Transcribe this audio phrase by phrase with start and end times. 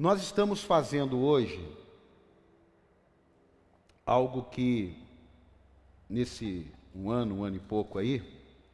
[0.00, 1.62] Nós estamos fazendo hoje
[4.06, 4.96] algo que,
[6.08, 8.22] nesse um ano, um ano e pouco aí,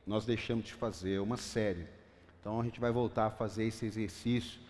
[0.07, 1.85] nós deixamos de fazer, uma série.
[2.39, 4.61] Então a gente vai voltar a fazer esse exercício.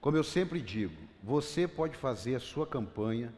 [0.00, 3.30] Como eu sempre digo, você pode fazer a sua campanha,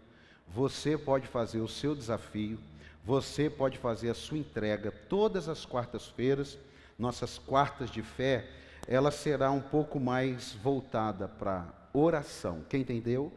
[0.47, 2.61] você pode fazer o seu desafio,
[3.05, 6.57] você pode fazer a sua entrega todas as quartas-feiras,
[6.97, 8.49] nossas quartas de fé,
[8.87, 12.65] ela será um pouco mais voltada para oração.
[12.69, 13.33] Quem entendeu?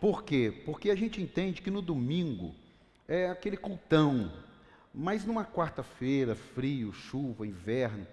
[0.00, 0.62] Por quê?
[0.64, 2.54] Porque a gente entende que no domingo
[3.06, 4.32] é aquele cultão,
[4.92, 8.06] mas numa quarta-feira, frio, chuva, inverno,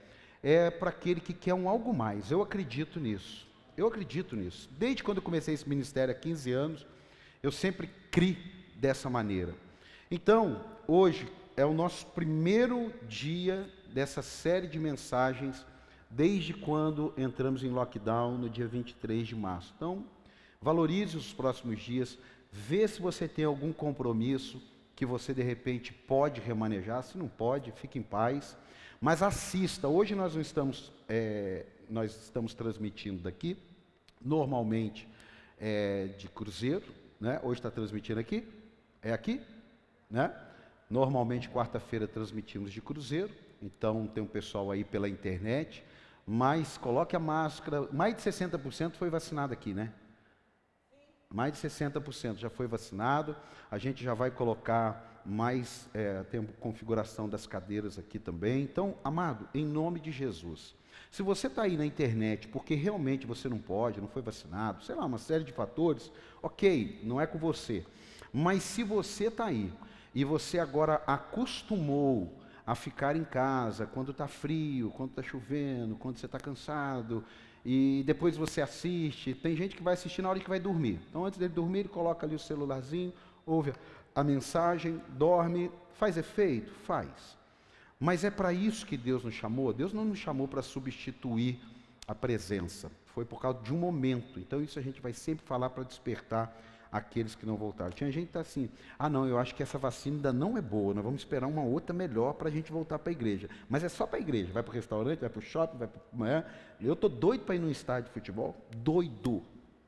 [0.43, 2.31] é para aquele que quer um algo mais.
[2.31, 3.47] Eu acredito nisso.
[3.75, 4.69] Eu acredito nisso.
[4.77, 6.87] Desde quando eu comecei esse ministério há 15 anos,
[7.41, 8.37] eu sempre criei
[8.75, 9.53] dessa maneira.
[10.11, 15.65] Então, hoje é o nosso primeiro dia dessa série de mensagens,
[16.09, 19.73] desde quando entramos em lockdown no dia 23 de março.
[19.75, 20.05] Então,
[20.61, 22.17] Valorize os próximos dias,
[22.51, 24.61] vê se você tem algum compromisso
[24.93, 27.01] que você de repente pode remanejar.
[27.01, 28.57] Se não pode, fique em paz.
[28.99, 29.87] Mas assista.
[29.87, 33.57] Hoje nós não estamos, é, nós estamos transmitindo daqui,
[34.21, 35.07] normalmente
[35.57, 36.83] é, de Cruzeiro,
[37.21, 37.39] né?
[37.41, 38.45] Hoje está transmitindo aqui,
[39.01, 39.41] é aqui,
[40.11, 40.35] né?
[40.89, 43.31] Normalmente quarta-feira transmitimos de Cruzeiro.
[43.61, 45.85] Então tem um pessoal aí pela internet.
[46.31, 47.87] Mas coloque a máscara.
[47.91, 49.91] Mais de 60% foi vacinado aqui, né?
[51.27, 53.35] mais de 60% já foi vacinado.
[53.71, 58.61] A gente já vai colocar mais, é, tem configuração das cadeiras aqui também.
[58.61, 60.75] Então, amado, em nome de Jesus,
[61.09, 64.93] se você está aí na internet porque realmente você não pode, não foi vacinado, sei
[64.93, 66.11] lá, uma série de fatores,
[66.43, 67.83] ok, não é com você.
[68.31, 69.73] Mas se você está aí
[70.13, 72.38] e você agora acostumou
[72.69, 77.25] a ficar em casa quando está frio, quando está chovendo, quando você está cansado,
[77.65, 79.33] e depois você assiste.
[79.33, 80.99] Tem gente que vai assistir na hora que vai dormir.
[81.09, 83.11] Então, antes dele dormir, ele coloca ali o celularzinho,
[83.43, 83.73] ouve
[84.13, 85.71] a mensagem, dorme.
[85.95, 86.71] Faz efeito?
[86.85, 87.09] Faz.
[87.99, 89.73] Mas é para isso que Deus nos chamou?
[89.73, 91.59] Deus não nos chamou para substituir
[92.07, 92.91] a presença.
[93.07, 94.39] Foi por causa de um momento.
[94.39, 96.55] Então, isso a gente vai sempre falar para despertar
[96.91, 97.91] aqueles que não voltaram.
[97.91, 100.61] Tinha gente que está assim, ah não, eu acho que essa vacina ainda não é
[100.61, 103.49] boa, nós vamos esperar uma outra melhor para a gente voltar para a igreja.
[103.69, 105.87] Mas é só para a igreja, vai para o restaurante, vai para o shopping, vai
[105.87, 106.29] para...
[106.29, 106.45] É?
[106.81, 109.43] Eu estou doido para ir num estádio de futebol, doido.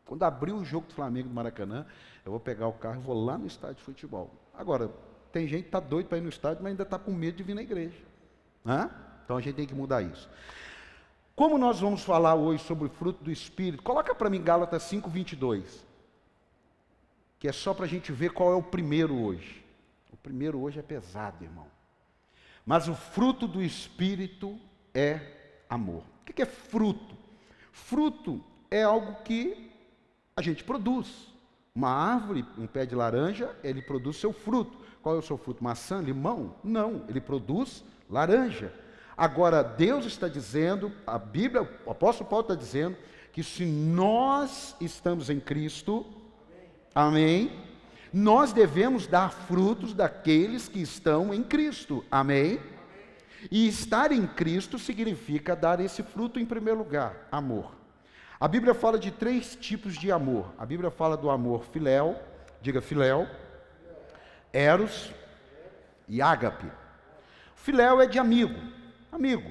[0.05, 1.85] Quando abrir o jogo do Flamengo do Maracanã,
[2.25, 4.29] eu vou pegar o carro e vou lá no estádio de futebol.
[4.53, 4.91] Agora,
[5.31, 7.43] tem gente que está doido para ir no estádio, mas ainda está com medo de
[7.43, 7.97] vir na igreja.
[8.65, 8.89] Hã?
[9.23, 10.29] Então a gente tem que mudar isso.
[11.35, 15.09] Como nós vamos falar hoje sobre o fruto do Espírito, coloca para mim Gálatas 5,
[15.09, 15.90] 22
[17.41, 19.65] que é só para a gente ver qual é o primeiro hoje.
[20.13, 21.65] O primeiro hoje é pesado, irmão.
[22.63, 24.59] Mas o fruto do Espírito
[24.93, 26.03] é amor.
[26.21, 27.17] O que é fruto?
[27.71, 29.71] Fruto é algo que
[30.35, 31.33] a gente produz.
[31.73, 34.77] Uma árvore, um pé de laranja, ele produz seu fruto.
[35.01, 35.63] Qual é o seu fruto?
[35.63, 36.53] Maçã, limão?
[36.63, 38.71] Não, ele produz laranja.
[39.17, 42.95] Agora, Deus está dizendo, a Bíblia, o apóstolo Paulo está dizendo,
[43.33, 46.20] que se nós estamos em Cristo,
[46.93, 47.51] Amém?
[48.13, 52.03] Nós devemos dar frutos daqueles que estão em Cristo.
[52.11, 52.59] Amém?
[53.49, 57.71] E estar em Cristo significa dar esse fruto em primeiro lugar, amor.
[58.39, 60.53] A Bíblia fala de três tipos de amor.
[60.57, 62.19] A Bíblia fala do amor filéu,
[62.61, 63.27] diga filéu,
[64.51, 65.11] eros
[66.07, 66.69] e ágape.
[67.55, 68.59] Filéu é de amigo,
[69.11, 69.49] amigo,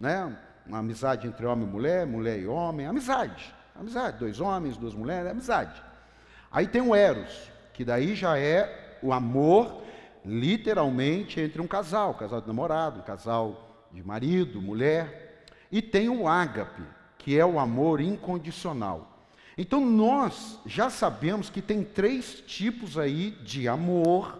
[0.00, 0.36] né?
[0.66, 5.30] Uma amizade entre homem e mulher, mulher e homem, amizade, amizade, dois homens, duas mulheres,
[5.30, 5.82] amizade.
[6.54, 9.82] Aí tem o Eros, que daí já é o amor,
[10.24, 15.44] literalmente, entre um casal, casal de namorado, um casal de marido, mulher.
[15.72, 16.84] E tem o Ágape,
[17.18, 19.26] que é o amor incondicional.
[19.58, 24.38] Então nós já sabemos que tem três tipos aí de amor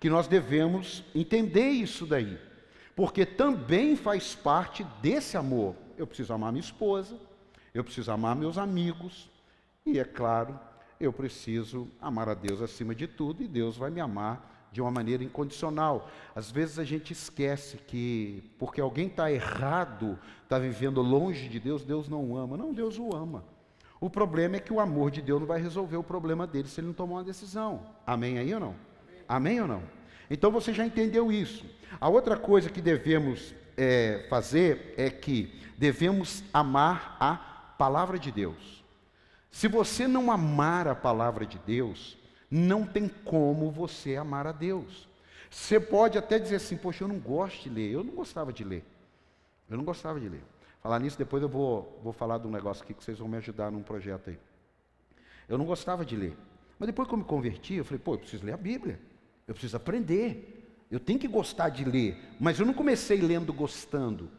[0.00, 2.38] que nós devemos entender isso daí.
[2.96, 5.74] Porque também faz parte desse amor.
[5.98, 7.18] Eu preciso amar minha esposa,
[7.74, 9.30] eu preciso amar meus amigos
[9.84, 10.58] e, é claro,
[11.00, 14.90] eu preciso amar a Deus acima de tudo e Deus vai me amar de uma
[14.90, 16.08] maneira incondicional.
[16.34, 21.84] Às vezes a gente esquece que porque alguém está errado, está vivendo longe de Deus,
[21.84, 22.56] Deus não ama.
[22.56, 23.42] Não, Deus o ama.
[23.98, 26.80] O problema é que o amor de Deus não vai resolver o problema dele se
[26.80, 27.82] ele não tomar uma decisão.
[28.06, 28.74] Amém aí ou não?
[29.28, 29.82] Amém, Amém ou não?
[30.30, 31.64] Então você já entendeu isso.
[32.00, 37.34] A outra coisa que devemos é, fazer é que devemos amar a
[37.76, 38.79] palavra de Deus.
[39.50, 42.16] Se você não amar a palavra de Deus,
[42.50, 45.08] não tem como você amar a Deus.
[45.50, 48.62] Você pode até dizer assim, poxa, eu não gosto de ler, eu não gostava de
[48.62, 48.84] ler.
[49.68, 50.42] Eu não gostava de ler.
[50.80, 53.36] Falar nisso, depois eu vou, vou falar de um negócio aqui que vocês vão me
[53.36, 54.38] ajudar num projeto aí.
[55.48, 56.36] Eu não gostava de ler.
[56.78, 58.98] Mas depois que eu me converti, eu falei, pô, eu preciso ler a Bíblia.
[59.46, 60.84] Eu preciso aprender.
[60.90, 62.16] Eu tenho que gostar de ler.
[62.38, 64.30] Mas eu não comecei lendo gostando.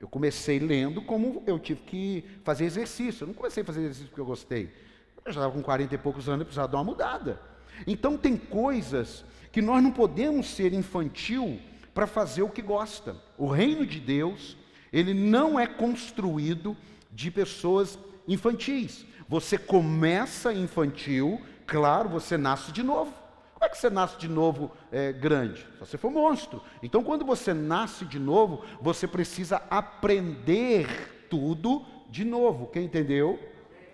[0.00, 3.24] Eu comecei lendo como eu tive que fazer exercício.
[3.24, 4.72] Eu não comecei a fazer exercício porque eu gostei.
[5.24, 7.40] Eu já estava com 40 e poucos anos, eu precisava dar uma mudada.
[7.86, 11.60] Então tem coisas que nós não podemos ser infantil
[11.94, 13.16] para fazer o que gosta.
[13.38, 14.56] O reino de Deus,
[14.92, 16.76] ele não é construído
[17.10, 19.06] de pessoas infantis.
[19.28, 23.23] Você começa infantil, claro, você nasce de novo.
[23.64, 25.60] Como é que você nasce de novo é, grande?
[25.60, 26.60] Se você for monstro.
[26.82, 32.66] Então, quando você nasce de novo, você precisa aprender tudo de novo.
[32.66, 33.38] Quem entendeu?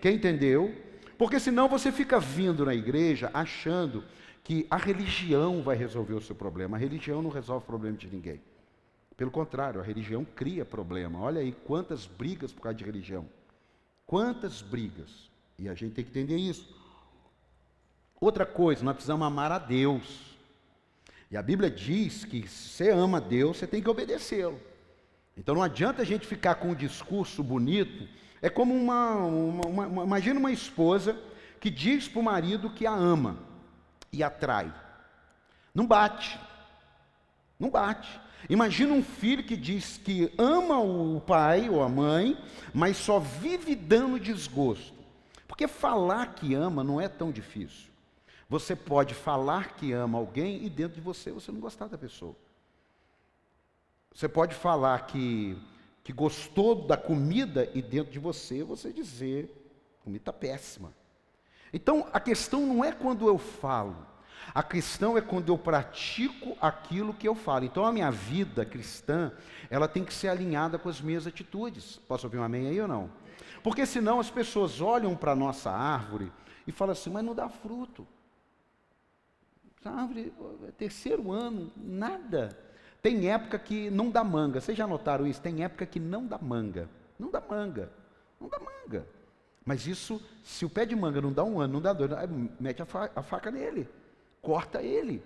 [0.01, 0.75] Quem entendeu?
[1.17, 4.03] Porque senão você fica vindo na igreja achando
[4.43, 6.75] que a religião vai resolver o seu problema.
[6.75, 8.41] A religião não resolve o problema de ninguém.
[9.15, 11.21] Pelo contrário, a religião cria problema.
[11.21, 13.25] Olha aí quantas brigas por causa de religião.
[14.05, 15.31] Quantas brigas.
[15.57, 16.80] E a gente tem que entender isso.
[18.21, 20.37] Outra coisa, nós precisamos amar a Deus.
[21.31, 24.59] E a Bíblia diz que se você ama a Deus, você tem que obedecê-lo.
[25.35, 28.07] Então não adianta a gente ficar com um discurso bonito
[28.41, 31.17] é como uma, uma, uma imagina uma esposa
[31.59, 33.37] que diz para o marido que a ama
[34.11, 34.73] e atrai.
[35.73, 36.39] Não bate.
[37.59, 38.19] Não bate.
[38.49, 42.37] Imagina um filho que diz que ama o pai ou a mãe,
[42.73, 44.93] mas só vive dando desgosto.
[45.47, 47.90] Porque falar que ama não é tão difícil.
[48.51, 52.35] Você pode falar que ama alguém e dentro de você você não gostar da pessoa.
[54.13, 55.57] Você pode falar que
[56.03, 59.49] que gostou da comida e dentro de você você dizer,
[60.03, 60.91] comida está péssima.
[61.71, 64.05] Então a questão não é quando eu falo,
[64.53, 67.63] a questão é quando eu pratico aquilo que eu falo.
[67.63, 69.31] Então a minha vida cristã,
[69.69, 72.01] ela tem que ser alinhada com as minhas atitudes.
[72.05, 73.09] Posso ouvir um amém aí ou não?
[73.63, 76.29] Porque senão as pessoas olham para a nossa árvore
[76.67, 78.05] e falam assim, mas não dá fruto.
[79.81, 80.31] Essa árvore,
[80.67, 82.55] é terceiro ano, nada.
[83.01, 84.61] Tem época que não dá manga.
[84.61, 85.41] Vocês já notaram isso?
[85.41, 86.87] Tem época que não dá manga.
[87.17, 87.91] Não dá manga.
[88.39, 89.07] Não dá manga.
[89.65, 92.11] Mas isso, se o pé de manga não dá um ano, não dá dois,
[92.59, 93.89] mete a, fa a faca nele.
[94.39, 95.23] Corta ele.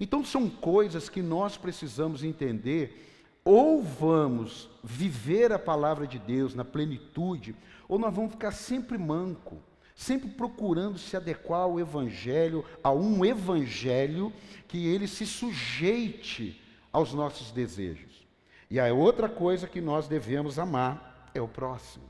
[0.00, 3.04] Então são coisas que nós precisamos entender.
[3.44, 7.54] Ou vamos viver a palavra de Deus na plenitude,
[7.86, 9.58] ou nós vamos ficar sempre manco,
[9.98, 14.32] sempre procurando se adequar ao evangelho, a um evangelho
[14.68, 16.62] que ele se sujeite
[16.92, 18.24] aos nossos desejos.
[18.70, 22.04] E a outra coisa que nós devemos amar é o próximo.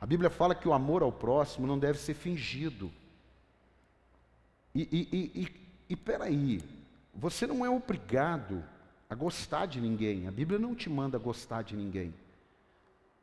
[0.00, 2.90] A Bíblia fala que o amor ao próximo não deve ser fingido.
[4.74, 6.62] E, e, e, e, e peraí,
[7.14, 8.64] você não é obrigado
[9.10, 10.26] a gostar de ninguém.
[10.26, 12.14] A Bíblia não te manda gostar de ninguém.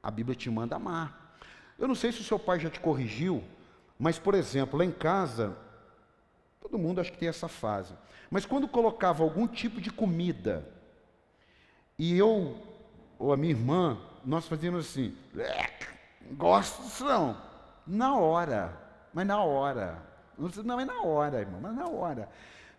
[0.04, 1.40] A Bíblia te manda amar.
[1.80, 3.44] Eu não sei se o seu pai já te corrigiu,
[3.98, 5.58] mas, por exemplo, lá em casa,
[6.60, 7.94] todo mundo acho que tem essa fase.
[8.30, 10.68] Mas quando colocava algum tipo de comida
[11.98, 12.58] e eu,
[13.18, 15.16] ou a minha irmã, nós fazíamos assim,
[16.34, 17.42] gosto disso não.
[17.88, 18.78] Na hora,
[19.14, 20.04] mas na hora.
[20.38, 22.30] Não, é na hora, irmão, mas na hora.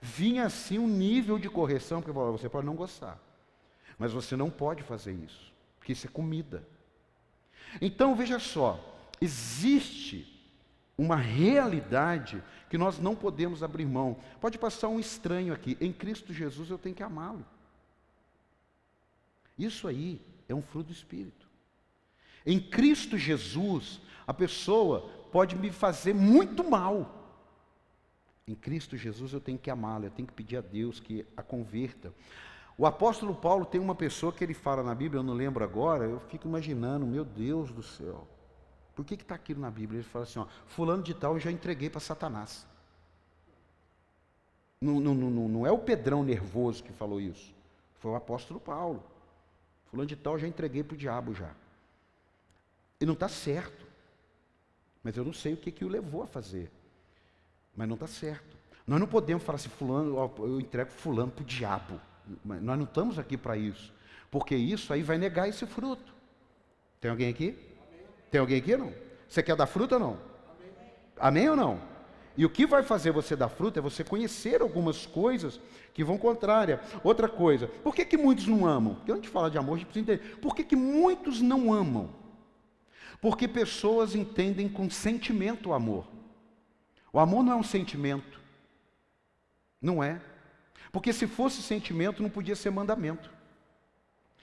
[0.00, 3.18] Vinha assim um nível de correção, porque você pode não gostar.
[3.98, 6.62] Mas você não pode fazer isso, porque isso é comida.
[7.80, 8.78] Então veja só,
[9.20, 10.35] existe
[10.98, 14.16] uma realidade que nós não podemos abrir mão.
[14.40, 15.76] Pode passar um estranho aqui.
[15.80, 17.44] Em Cristo Jesus eu tenho que amá-lo.
[19.58, 21.46] Isso aí é um fruto do Espírito.
[22.44, 27.12] Em Cristo Jesus, a pessoa pode me fazer muito mal.
[28.46, 31.42] Em Cristo Jesus eu tenho que amá-la, eu tenho que pedir a Deus que a
[31.42, 32.12] converta.
[32.78, 36.04] O apóstolo Paulo tem uma pessoa que ele fala na Bíblia, eu não lembro agora,
[36.04, 38.28] eu fico imaginando, meu Deus do céu.
[38.96, 39.98] Por que está aquilo na Bíblia?
[40.00, 42.66] Ele fala assim, ó, fulano de tal eu já entreguei para Satanás.
[44.80, 47.54] Não, não, não, não é o Pedrão nervoso que falou isso.
[48.00, 49.04] Foi o apóstolo Paulo.
[49.90, 51.52] Fulano de tal já entreguei para o diabo já.
[52.98, 53.84] E não está certo.
[55.04, 56.70] Mas eu não sei o que, que o levou a fazer.
[57.76, 58.56] Mas não está certo.
[58.86, 62.00] Nós não podemos falar assim, fulano, eu entrego fulano para o diabo.
[62.42, 63.92] Nós não estamos aqui para isso.
[64.30, 66.14] Porque isso aí vai negar esse fruto.
[66.98, 67.75] Tem alguém aqui?
[68.30, 68.92] Tem alguém aqui não?
[69.28, 70.18] Você quer dar fruta ou não?
[70.48, 70.92] Amém.
[71.18, 71.80] Amém ou não?
[72.36, 75.58] E o que vai fazer você dar fruta é você conhecer algumas coisas
[75.94, 76.80] que vão contrária.
[77.02, 78.96] Outra coisa, por que, que muitos não amam?
[78.96, 80.36] Porque antes de falar de amor, a gente precisa entender.
[80.36, 82.10] Por que, que muitos não amam?
[83.20, 86.06] Porque pessoas entendem com sentimento o amor.
[87.10, 88.38] O amor não é um sentimento.
[89.80, 90.20] Não é.
[90.92, 93.30] Porque se fosse sentimento, não podia ser mandamento.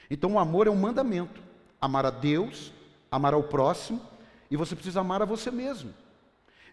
[0.10, 1.42] Então o amor é um mandamento.
[1.80, 2.74] Amar a Deus,
[3.16, 4.02] amar ao próximo,
[4.50, 5.94] e você precisa amar a você mesmo.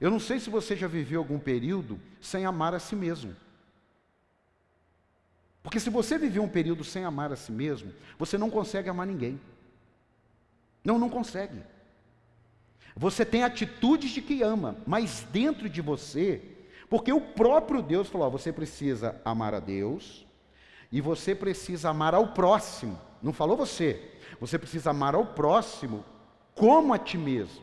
[0.01, 3.37] Eu não sei se você já viveu algum período sem amar a si mesmo.
[5.63, 9.07] Porque se você viveu um período sem amar a si mesmo, você não consegue amar
[9.07, 9.39] ninguém.
[10.83, 11.61] Não, não consegue.
[12.97, 16.41] Você tem atitudes de que ama, mas dentro de você,
[16.89, 20.27] porque o próprio Deus falou: ó, você precisa amar a Deus
[20.91, 22.99] e você precisa amar ao próximo.
[23.23, 24.11] Não falou você.
[24.41, 26.03] Você precisa amar ao próximo
[26.61, 27.62] como a ti mesmo.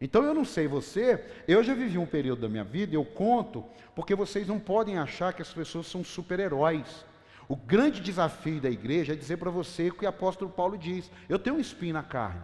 [0.00, 3.62] Então eu não sei você, eu já vivi um período da minha vida, eu conto,
[3.94, 7.04] porque vocês não podem achar que as pessoas são super-heróis.
[7.46, 11.10] O grande desafio da igreja é dizer para você o que o apóstolo Paulo diz:
[11.28, 12.40] eu tenho um espinho na carne.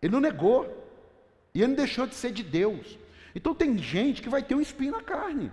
[0.00, 0.64] Ele não negou,
[1.54, 2.98] e ele não deixou de ser de Deus.
[3.34, 5.50] Então tem gente que vai ter um espinho na carne.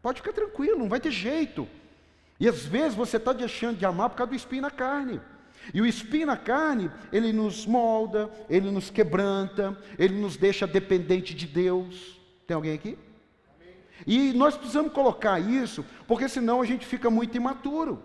[0.00, 1.66] Pode ficar tranquilo, não vai ter jeito.
[2.38, 5.20] E às vezes você está deixando de amar por causa do espinho na carne.
[5.72, 11.34] E o espinho na carne, ele nos molda, ele nos quebranta, ele nos deixa dependente
[11.34, 12.18] de Deus.
[12.46, 12.98] Tem alguém aqui?
[14.06, 18.02] E nós precisamos colocar isso, porque senão a gente fica muito imaturo.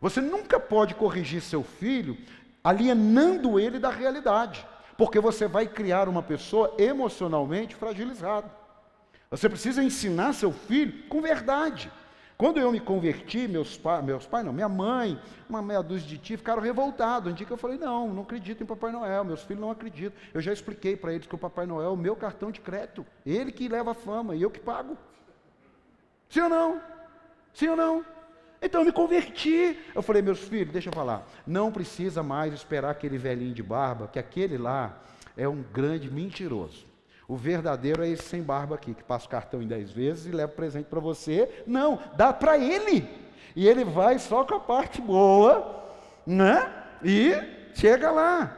[0.00, 2.16] Você nunca pode corrigir seu filho
[2.62, 4.66] alienando ele da realidade,
[4.98, 8.50] porque você vai criar uma pessoa emocionalmente fragilizada.
[9.30, 11.90] Você precisa ensinar seu filho com verdade.
[12.36, 16.36] Quando eu me converti, meus meus pais não, minha mãe, uma meia dúzia de tia,
[16.36, 17.32] ficaram revoltados.
[17.32, 20.18] Um dia que eu falei, não, não acredito em Papai Noel, meus filhos não acreditam.
[20.34, 23.06] Eu já expliquei para eles que o Papai Noel é o meu cartão de crédito,
[23.24, 24.98] ele que leva a fama e eu que pago.
[26.28, 26.80] Sim ou não?
[27.54, 28.04] Sim ou não?
[28.60, 29.78] Então eu me converti.
[29.94, 34.08] Eu falei, meus filhos, deixa eu falar, não precisa mais esperar aquele velhinho de barba,
[34.08, 35.00] que aquele lá
[35.38, 36.84] é um grande mentiroso.
[37.28, 40.30] O verdadeiro é esse sem barba aqui, que passa o cartão em 10 vezes e
[40.30, 41.64] leva presente para você.
[41.66, 43.08] Não, dá para ele.
[43.54, 45.84] E ele vai só com a parte boa,
[46.24, 46.72] né?
[47.02, 47.32] E
[47.74, 48.56] chega lá.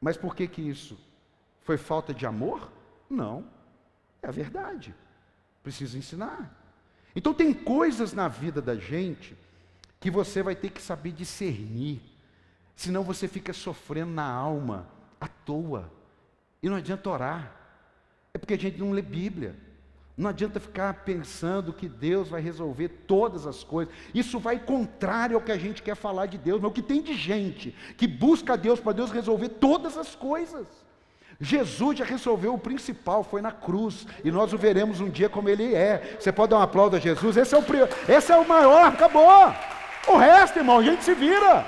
[0.00, 0.98] Mas por que que isso?
[1.60, 2.70] Foi falta de amor?
[3.08, 3.44] Não.
[4.22, 4.94] É a verdade.
[5.62, 6.56] Precisa ensinar.
[7.14, 9.36] Então tem coisas na vida da gente
[10.00, 12.00] que você vai ter que saber discernir.
[12.74, 14.88] Senão você fica sofrendo na alma
[15.20, 15.92] à toa.
[16.62, 17.52] E não adianta orar.
[18.32, 19.56] É porque a gente não lê Bíblia.
[20.16, 23.94] Não adianta ficar pensando que Deus vai resolver todas as coisas.
[24.14, 26.60] Isso vai contrário ao que a gente quer falar de Deus.
[26.60, 30.66] Mas o que tem de gente que busca Deus para Deus resolver todas as coisas.
[31.40, 35.48] Jesus já resolveu o principal, foi na cruz, e nós o veremos um dia como
[35.48, 36.18] ele é.
[36.20, 37.38] Você pode dar um aplauso a Jesus?
[37.38, 37.64] Esse é o,
[38.06, 39.24] esse é o maior, acabou.
[40.06, 41.66] O resto, irmão, a gente se vira.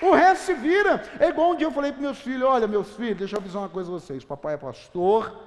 [0.00, 1.02] O resto se vira.
[1.18, 3.62] É igual um dia eu falei para meus filhos: olha, meus filhos, deixa eu avisar
[3.62, 4.24] uma coisa a vocês.
[4.24, 5.38] Papai é pastor,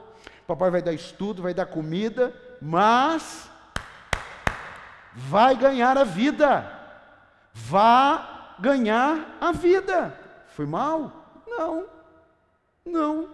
[0.45, 3.49] papai vai dar estudo, vai dar comida, mas
[5.15, 6.71] vai ganhar a vida.
[7.53, 10.17] Vá ganhar a vida.
[10.49, 11.43] Foi mal?
[11.47, 11.85] Não.
[12.85, 13.29] Não.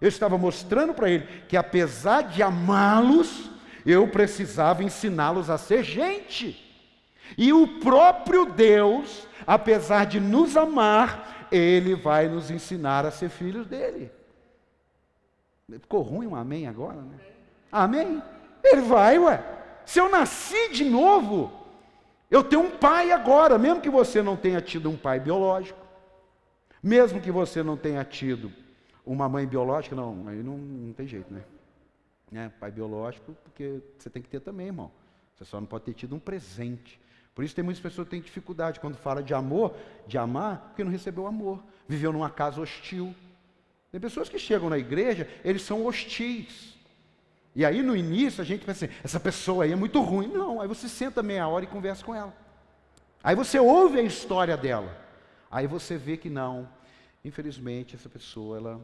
[0.00, 3.50] Eu estava mostrando para ele que apesar de amá-los,
[3.86, 6.60] eu precisava ensiná-los a ser gente.
[7.38, 13.66] E o próprio Deus apesar de nos amar, Ele vai nos ensinar a ser filhos
[13.66, 14.10] dele.
[15.70, 17.18] Ficou ruim um amém agora, né?
[17.70, 18.22] Amém?
[18.62, 19.42] Ele vai, ué.
[19.84, 21.52] Se eu nasci de novo,
[22.30, 25.78] eu tenho um pai agora, mesmo que você não tenha tido um pai biológico,
[26.82, 28.52] mesmo que você não tenha tido
[29.04, 31.42] uma mãe biológica, não, aí não, não tem jeito, né?
[32.30, 32.52] né?
[32.58, 34.90] Pai biológico, porque você tem que ter também, irmão.
[35.34, 37.00] Você só não pode ter tido um presente.
[37.34, 39.74] Por isso tem muitas pessoas que têm dificuldade quando fala de amor,
[40.06, 41.62] de amar, porque não recebeu amor.
[41.88, 43.14] Viveu numa casa hostil.
[43.90, 46.74] Tem pessoas que chegam na igreja, eles são hostis.
[47.54, 50.28] E aí no início a gente pensa assim, essa pessoa aí é muito ruim.
[50.28, 52.34] Não, aí você senta meia hora e conversa com ela.
[53.22, 54.96] Aí você ouve a história dela.
[55.50, 56.68] Aí você vê que não.
[57.24, 58.80] Infelizmente essa pessoa ela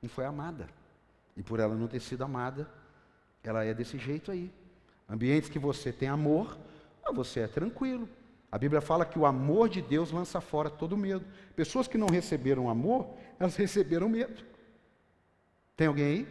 [0.00, 0.68] não foi amada.
[1.36, 2.68] E por ela não ter sido amada,
[3.42, 4.50] ela é desse jeito aí.
[5.08, 6.56] Ambientes que você tem amor,
[7.12, 8.08] você é tranquilo.
[8.50, 11.24] A Bíblia fala que o amor de Deus lança fora todo medo.
[11.56, 13.08] Pessoas que não receberam amor,
[13.40, 14.44] elas receberam medo.
[15.76, 16.28] Tem alguém aí?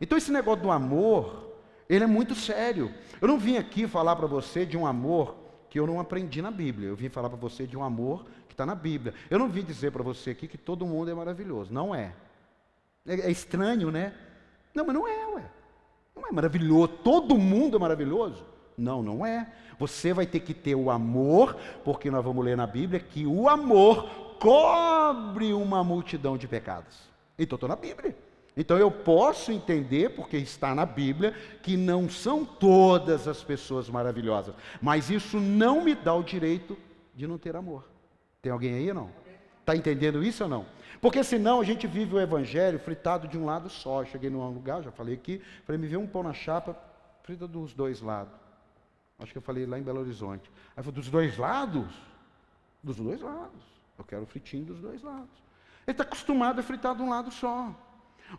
[0.00, 1.54] Então esse negócio do amor,
[1.88, 2.92] ele é muito sério.
[3.20, 5.36] Eu não vim aqui falar para você de um amor
[5.70, 6.88] que eu não aprendi na Bíblia.
[6.88, 9.14] Eu vim falar para você de um amor que está na Bíblia.
[9.30, 11.72] Eu não vim dizer para você aqui que todo mundo é maravilhoso.
[11.72, 12.14] Não é.
[13.06, 13.20] é.
[13.20, 14.12] É estranho, né?
[14.74, 15.50] Não, mas não é, ué.
[16.16, 16.88] Não é maravilhoso.
[17.02, 18.44] Todo mundo é maravilhoso.
[18.76, 19.52] Não, não é.
[19.78, 23.48] Você vai ter que ter o amor, porque nós vamos ler na Bíblia que o
[23.48, 27.08] amor cobre uma multidão de pecados.
[27.38, 28.16] Então estou na Bíblia.
[28.56, 34.54] Então eu posso entender, porque está na Bíblia, que não são todas as pessoas maravilhosas,
[34.80, 36.76] mas isso não me dá o direito
[37.14, 37.84] de não ter amor.
[38.40, 39.10] Tem alguém aí ou não?
[39.60, 40.66] Está entendendo isso ou não?
[41.00, 44.02] Porque senão a gente vive o evangelho fritado de um lado só.
[44.02, 46.76] Eu cheguei num lugar, já falei aqui, falei, me vê um pão na chapa,
[47.22, 48.43] frita dos dois lados.
[49.18, 50.50] Acho que eu falei lá em Belo Horizonte.
[50.76, 51.94] Aí falou, dos dois lados?
[52.82, 53.62] Dos dois lados.
[53.98, 55.44] Eu quero fritinho dos dois lados.
[55.86, 57.74] Ele está acostumado a fritar de um lado só.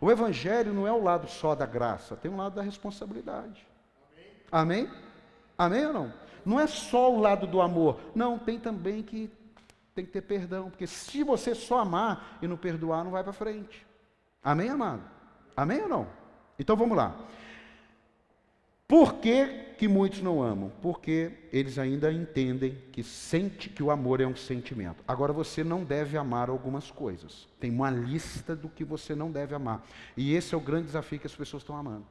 [0.00, 3.66] O evangelho não é o lado só da graça, tem um lado da responsabilidade.
[4.50, 4.86] Amém?
[4.86, 4.90] Amém,
[5.56, 6.12] Amém ou não?
[6.44, 7.98] Não é só o lado do amor.
[8.14, 9.30] Não, tem também que
[9.94, 13.32] tem que ter perdão, porque se você só amar e não perdoar, não vai para
[13.32, 13.86] frente.
[14.44, 15.02] Amém, amado?
[15.56, 16.06] Amém ou não?
[16.58, 17.16] Então vamos lá.
[18.88, 20.70] Por que, que muitos não amam?
[20.80, 25.02] Porque eles ainda entendem que sente que o amor é um sentimento.
[25.08, 27.48] Agora você não deve amar algumas coisas.
[27.58, 29.84] Tem uma lista do que você não deve amar.
[30.16, 32.06] E esse é o grande desafio que as pessoas estão amando.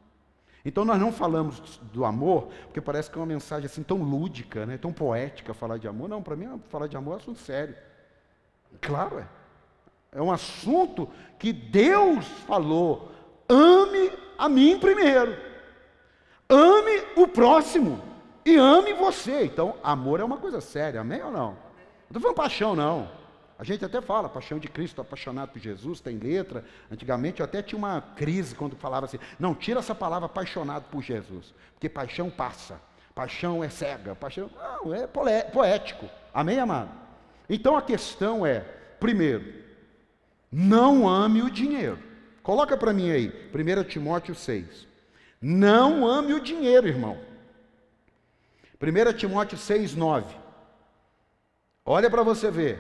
[0.66, 4.66] Então nós não falamos do amor, porque parece que é uma mensagem assim tão lúdica,
[4.66, 6.10] né, tão poética falar de amor.
[6.10, 7.76] Não, para mim falar de amor é assunto sério.
[8.82, 9.28] Claro, é.
[10.12, 13.12] É um assunto que Deus falou.
[13.48, 15.55] Ame a mim primeiro.
[16.50, 18.02] Ame o próximo.
[18.46, 19.46] E ame você.
[19.46, 21.50] Então, amor é uma coisa séria, amém ou não?
[21.52, 21.58] Não
[22.08, 23.10] estou falando paixão, não.
[23.58, 26.64] A gente até fala, paixão de Cristo, apaixonado por Jesus, tem letra.
[26.92, 31.02] Antigamente eu até tinha uma crise quando falava assim, não, tira essa palavra apaixonado por
[31.02, 32.80] Jesus, porque paixão passa,
[33.16, 34.50] paixão é cega, paixão.
[34.84, 36.06] Não, é poético.
[36.34, 36.92] Amém, amado?
[37.50, 38.60] Então a questão é,
[39.00, 39.54] primeiro,
[40.52, 41.98] não ame o dinheiro.
[42.44, 44.86] Coloca para mim aí, 1 Timóteo 6.
[45.48, 47.20] Não ame o dinheiro, irmão.
[48.82, 50.36] 1 Timóteo 6, 9.
[51.86, 52.80] Olha para você ver.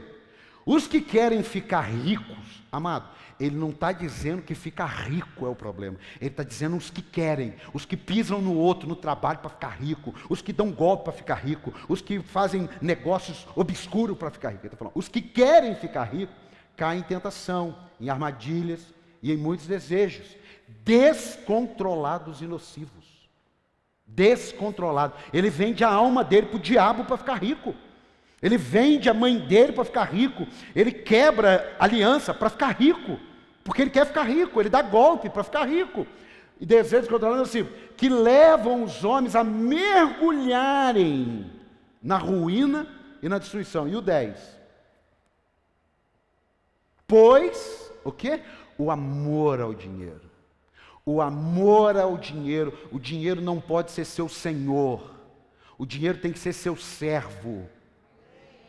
[0.65, 3.07] Os que querem ficar ricos, amado,
[3.39, 5.95] ele não está dizendo que ficar rico é o problema.
[6.19, 9.79] Ele está dizendo os que querem, os que pisam no outro no trabalho para ficar
[9.79, 14.49] rico, os que dão golpe para ficar rico, os que fazem negócios obscuros para ficar
[14.49, 14.61] rico.
[14.61, 16.33] Ele está falando, os que querem ficar rico
[16.75, 18.81] caem em tentação, em armadilhas
[19.21, 20.35] e em muitos desejos
[20.83, 23.05] descontrolados e nocivos.
[24.05, 25.13] Descontrolado.
[25.33, 27.73] Ele vende a alma dele para o diabo para ficar rico.
[28.41, 30.47] Ele vende a mãe dele para ficar rico.
[30.75, 33.19] Ele quebra aliança para ficar rico.
[33.63, 34.59] Porque ele quer ficar rico.
[34.59, 36.05] Ele dá golpe para ficar rico.
[36.59, 41.51] E desejos controlados assim, que levam os homens a mergulharem
[42.01, 42.87] na ruína
[43.21, 43.87] e na destruição.
[43.87, 44.55] E o 10.
[47.07, 48.41] Pois, o que?
[48.77, 50.34] O amor ao dinheiro.
[51.05, 52.73] O amor ao dinheiro.
[52.91, 55.13] O dinheiro não pode ser seu senhor.
[55.77, 57.69] O dinheiro tem que ser seu servo.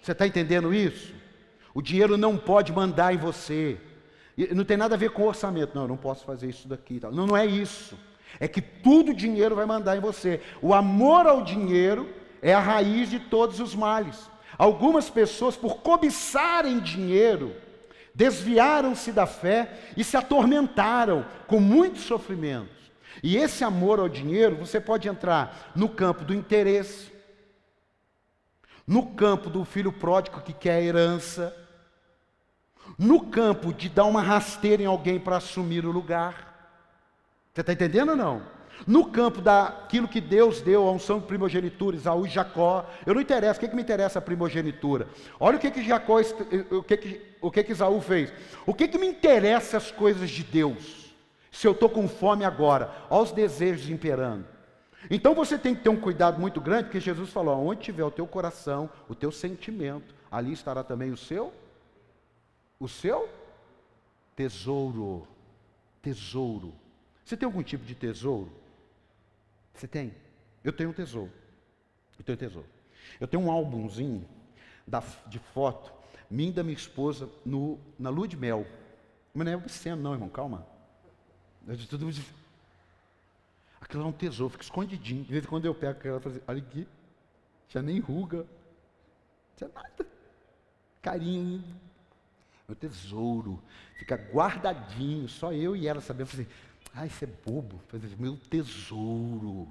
[0.02, 1.14] Você está entendendo isso?
[1.74, 3.78] O dinheiro não pode mandar em você.
[4.54, 5.74] Não tem nada a ver com orçamento.
[5.74, 7.00] Não, eu não posso fazer isso daqui.
[7.02, 7.98] Não, não é isso.
[8.38, 10.40] É que tudo o dinheiro vai mandar em você.
[10.60, 14.28] O amor ao dinheiro é a raiz de todos os males.
[14.58, 17.54] Algumas pessoas, por cobiçarem dinheiro,
[18.16, 22.74] desviaram-se da fé e se atormentaram com muitos sofrimentos.
[23.22, 27.12] E esse amor ao dinheiro, você pode entrar no campo do interesse,
[28.86, 31.54] no campo do filho pródigo que quer a herança,
[32.98, 36.72] no campo de dar uma rasteira em alguém para assumir o lugar.
[37.52, 38.55] Você está entendendo ou não?
[38.84, 42.84] No campo daquilo que Deus deu a unção de primogenitura, Isaú e Jacó.
[43.06, 45.08] Eu não interessa, o que, que me interessa a primogenitura?
[45.38, 46.20] Olha o que, que Jacó,
[46.70, 48.32] o que, que, o que, que Isaú fez.
[48.66, 51.14] O que, que me interessa as coisas de Deus?
[51.52, 54.44] Se eu estou com fome agora, olha os desejos imperando.
[55.10, 58.10] Então você tem que ter um cuidado muito grande, porque Jesus falou: onde tiver o
[58.10, 61.52] teu coração, o teu sentimento, ali estará também o seu,
[62.78, 63.28] o seu
[64.34, 65.26] tesouro.
[66.02, 66.72] Tesouro.
[67.24, 68.50] Você tem algum tipo de tesouro?
[69.76, 70.14] Você tem?
[70.64, 71.30] Eu tenho um tesouro.
[72.18, 72.68] Eu tenho um tesouro.
[73.20, 74.26] Eu tenho um álbumzinho
[74.86, 75.92] da, de foto,
[76.30, 78.66] e da minha esposa, no, na lua de mel.
[79.34, 80.66] Mas não é obsceno, não, irmão, calma.
[81.68, 82.08] É de tudo
[83.80, 85.24] Aquilo é um tesouro, fica escondidinho.
[85.24, 86.88] De vez em quando eu pego aquela e falo assim, olha aqui,
[87.68, 88.46] já nem ruga,
[89.56, 90.06] já nada.
[91.02, 91.62] Carinho.
[92.66, 93.62] Meu tesouro.
[93.96, 96.46] Fica guardadinho, só eu e ela sabemos assim,
[96.96, 97.78] ah, isso é bobo.
[98.18, 99.68] Meu tesouro.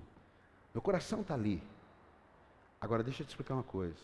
[0.72, 1.62] Meu coração está ali.
[2.80, 3.98] Agora deixa eu te explicar uma coisa.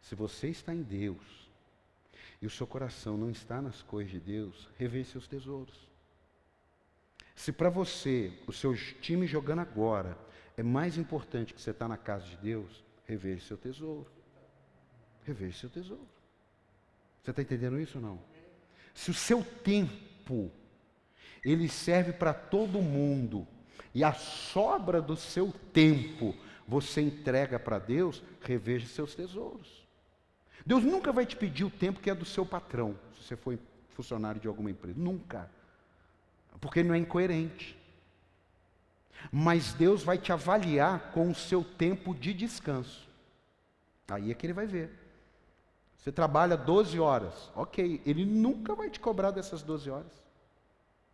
[0.00, 1.50] Se você está em Deus
[2.40, 5.86] e o seu coração não está nas coisas de Deus, reveja seus tesouros.
[7.36, 10.16] Se para você, o seu time jogando agora,
[10.56, 14.10] é mais importante que você está na casa de Deus, reveja seu tesouro.
[15.24, 16.08] Reveja seu tesouro.
[17.22, 18.18] Você está entendendo isso ou não?
[18.94, 20.50] Se o seu tempo,
[21.44, 23.46] ele serve para todo mundo,
[23.94, 26.34] e a sobra do seu tempo
[26.66, 29.86] você entrega para Deus, reveja seus tesouros.
[30.66, 33.58] Deus nunca vai te pedir o tempo que é do seu patrão, se você for
[33.90, 34.98] funcionário de alguma empresa.
[35.00, 35.50] Nunca.
[36.60, 37.76] Porque ele não é incoerente.
[39.32, 43.08] Mas Deus vai te avaliar com o seu tempo de descanso.
[44.08, 44.90] Aí é que ele vai ver.
[45.96, 47.50] Você trabalha 12 horas.
[47.54, 50.27] Ok, ele nunca vai te cobrar dessas 12 horas.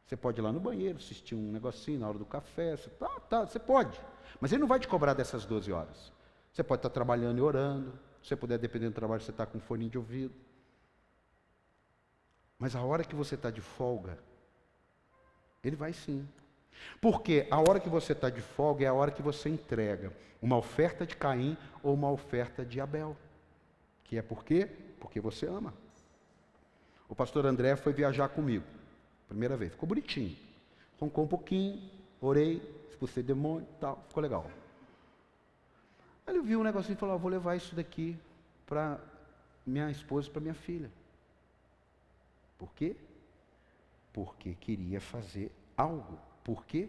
[0.07, 2.77] Você pode ir lá no banheiro, assistir um negocinho na hora do café.
[2.77, 3.99] Você, tá, tá, você pode.
[4.41, 6.13] Mas ele não vai te cobrar dessas 12 horas.
[6.53, 7.93] Você pode estar trabalhando e orando.
[8.23, 10.35] Se você puder, dependendo do trabalho, você está com um fone de ouvido.
[12.59, 14.19] Mas a hora que você está de folga,
[15.63, 16.29] ele vai sim.
[17.01, 20.57] Porque a hora que você está de folga é a hora que você entrega uma
[20.57, 23.17] oferta de Caim ou uma oferta de Abel.
[24.05, 24.69] Que é por quê?
[25.01, 25.73] Porque você ama.
[27.09, 28.65] O pastor André foi viajar comigo.
[29.29, 29.73] Primeira vez.
[29.73, 30.37] Ficou bonitinho.
[31.01, 34.03] Roncou um pouquinho, orei, expulsei demônio tal.
[34.09, 34.51] Ficou legal.
[36.27, 38.17] Aí ele viu um negocinho e falou: ah, vou levar isso daqui
[38.67, 39.01] para
[39.67, 40.91] minha esposa e para minha filha.
[42.59, 42.97] Por quê?
[44.13, 46.19] Porque queria fazer algo.
[46.43, 46.89] Por quê?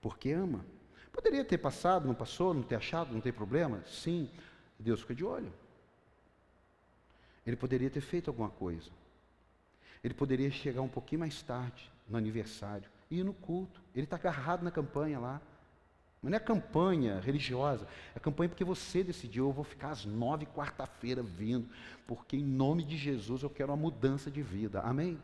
[0.00, 0.64] Porque ama.
[1.12, 3.82] Poderia ter passado, não passou, não ter achado, não tem problema?
[3.86, 4.28] Sim.
[4.78, 5.52] Deus fica de olho.
[7.46, 8.90] Ele poderia ter feito alguma coisa.
[10.04, 13.80] Ele poderia chegar um pouquinho mais tarde, no aniversário, e ir no culto.
[13.94, 15.40] Ele está agarrado na campanha lá.
[16.22, 20.46] Mas não é campanha religiosa, é campanha porque você decidiu, eu vou ficar às nove
[20.46, 21.68] quarta-feira vindo,
[22.06, 24.80] porque em nome de Jesus eu quero uma mudança de vida.
[24.80, 25.18] Amém?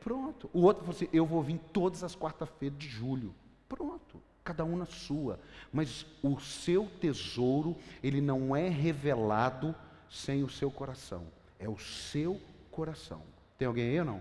[0.00, 0.50] Pronto.
[0.52, 3.34] O outro falou assim: eu vou vir todas as quarta-feiras de julho.
[3.68, 4.20] Pronto.
[4.44, 5.40] Cada um na sua.
[5.72, 9.74] Mas o seu tesouro, ele não é revelado
[10.10, 11.26] sem o seu coração.
[11.58, 13.33] É o seu coração.
[13.64, 14.20] Tem alguém aí ou não?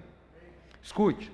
[0.81, 1.29] Escute.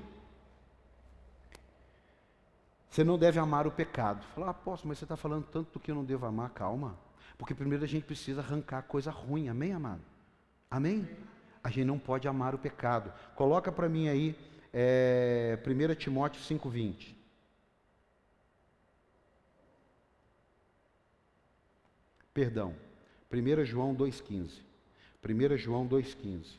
[2.90, 4.26] Você não deve amar o pecado.
[4.34, 6.50] Fala, ah, apóstolo, mas você está falando tanto do que eu não devo amar.
[6.50, 6.98] Calma.
[7.38, 9.48] Porque primeiro a gente precisa arrancar coisa ruim.
[9.48, 10.02] Amém, amado?
[10.72, 11.08] Amém?
[11.64, 13.14] A gente não pode amar o pecado.
[13.36, 14.36] Coloca para mim aí
[14.74, 17.14] é, 1 Timóteo 5,20.
[22.34, 22.76] Perdão.
[23.32, 24.50] 1 João 2,15.
[25.24, 26.58] 1 João 2,15.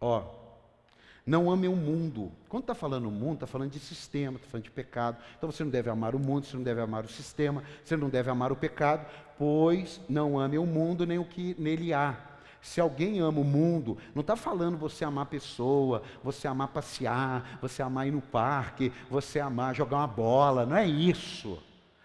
[0.00, 0.39] Ó,
[1.30, 2.32] não ame o mundo.
[2.48, 5.16] Quando está falando o mundo, está falando de sistema, está falando de pecado.
[5.38, 8.08] Então você não deve amar o mundo, você não deve amar o sistema, você não
[8.08, 9.06] deve amar o pecado,
[9.38, 12.18] pois não ame o mundo nem o que nele há.
[12.60, 17.80] Se alguém ama o mundo, não está falando você amar pessoa, você amar passear, você
[17.80, 21.62] amar ir no parque, você amar jogar uma bola, não é isso.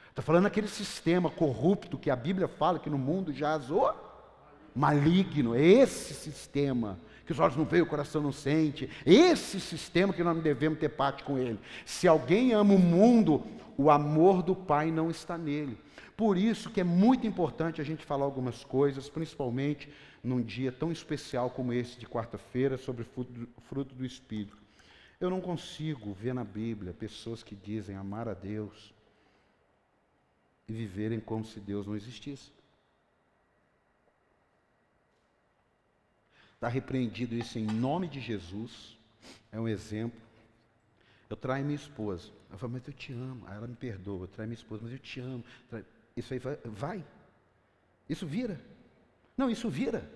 [0.07, 3.91] Está falando aquele sistema corrupto que a Bíblia fala que no mundo já o
[4.75, 8.89] maligno, é esse sistema que os olhos não veem, o coração não sente.
[9.05, 11.59] Esse sistema que nós não devemos ter parte com ele.
[11.85, 13.43] Se alguém ama o mundo,
[13.77, 15.77] o amor do Pai não está nele.
[16.15, 19.89] Por isso que é muito importante a gente falar algumas coisas, principalmente
[20.23, 24.57] num dia tão especial como esse de quarta-feira, sobre fruto, fruto do Espírito.
[25.19, 28.93] Eu não consigo ver na Bíblia pessoas que dizem amar a Deus
[30.67, 32.54] e viverem como se Deus não existisse.
[36.55, 38.97] Está repreendido isso em nome de Jesus.
[39.51, 40.19] É um exemplo.
[41.29, 42.29] Eu traio minha esposa.
[42.51, 43.43] Eu falo, mas eu te amo.
[43.47, 44.23] Aí ela me perdoa.
[44.23, 45.43] Eu traio minha esposa, mas eu te amo.
[46.15, 47.05] Isso aí vai, vai.
[48.09, 48.59] Isso vira.
[49.37, 50.09] Não, isso vira.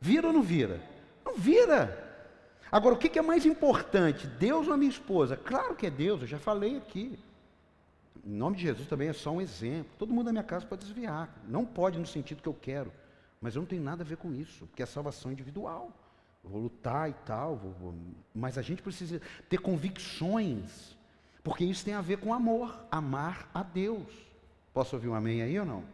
[0.00, 0.80] Vira ou não vira?
[1.24, 2.02] Não vira.
[2.70, 4.26] Agora, o que é mais importante?
[4.26, 5.36] Deus ou a minha esposa?
[5.36, 7.18] Claro que é Deus, eu já falei aqui.
[8.24, 9.92] Em nome de Jesus também é só um exemplo.
[9.98, 11.32] Todo mundo na minha casa pode desviar.
[11.46, 12.92] Não pode no sentido que eu quero.
[13.44, 15.92] Mas eu não tenho nada a ver com isso, porque é salvação individual.
[16.42, 17.94] Vou lutar e tal, vou, vou,
[18.34, 20.96] mas a gente precisa ter convicções,
[21.42, 24.08] porque isso tem a ver com amor, amar a Deus.
[24.72, 25.84] Posso ouvir um amém aí ou não?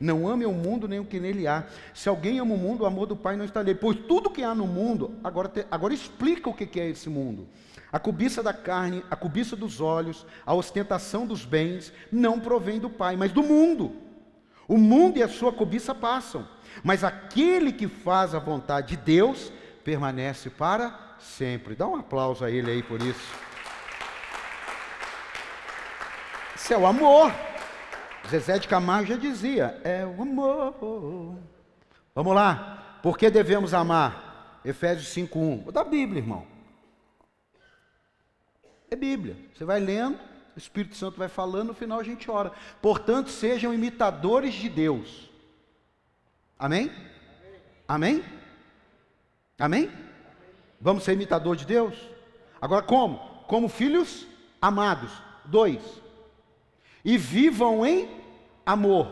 [0.00, 1.68] Não ame o mundo nem o que nele há.
[1.94, 3.78] Se alguém ama o mundo, o amor do Pai não está nele.
[3.80, 7.46] Pois tudo que há no mundo, agora, te, agora explica o que é esse mundo.
[7.92, 12.90] A cobiça da carne, a cobiça dos olhos, a ostentação dos bens, não provém do
[12.90, 13.94] Pai, mas do mundo.
[14.66, 16.44] O mundo e a sua cobiça passam,
[16.82, 19.52] mas aquele que faz a vontade de Deus
[19.84, 21.74] permanece para sempre.
[21.74, 23.34] Dá um aplauso a ele aí por isso.
[26.54, 27.32] Isso é o amor.
[28.28, 30.74] Zezé de Camargo já dizia: é o amor.
[32.14, 32.98] Vamos lá.
[33.02, 34.60] Por que devemos amar?
[34.64, 35.70] Efésios 5:1.
[35.70, 36.46] Da Bíblia, irmão.
[38.90, 39.36] É Bíblia.
[39.54, 40.18] Você vai lendo,
[40.54, 42.52] o Espírito Santo vai falando, no final a gente ora.
[42.80, 45.25] Portanto, sejam imitadores de Deus
[46.58, 46.90] Amém?
[47.86, 48.24] Amém?
[49.58, 49.90] Amém?
[50.80, 51.96] Vamos ser imitador de Deus?
[52.60, 53.18] Agora como?
[53.46, 54.26] Como filhos
[54.60, 55.12] amados.
[55.44, 55.82] Dois.
[57.04, 58.10] E vivam em
[58.64, 59.08] amor,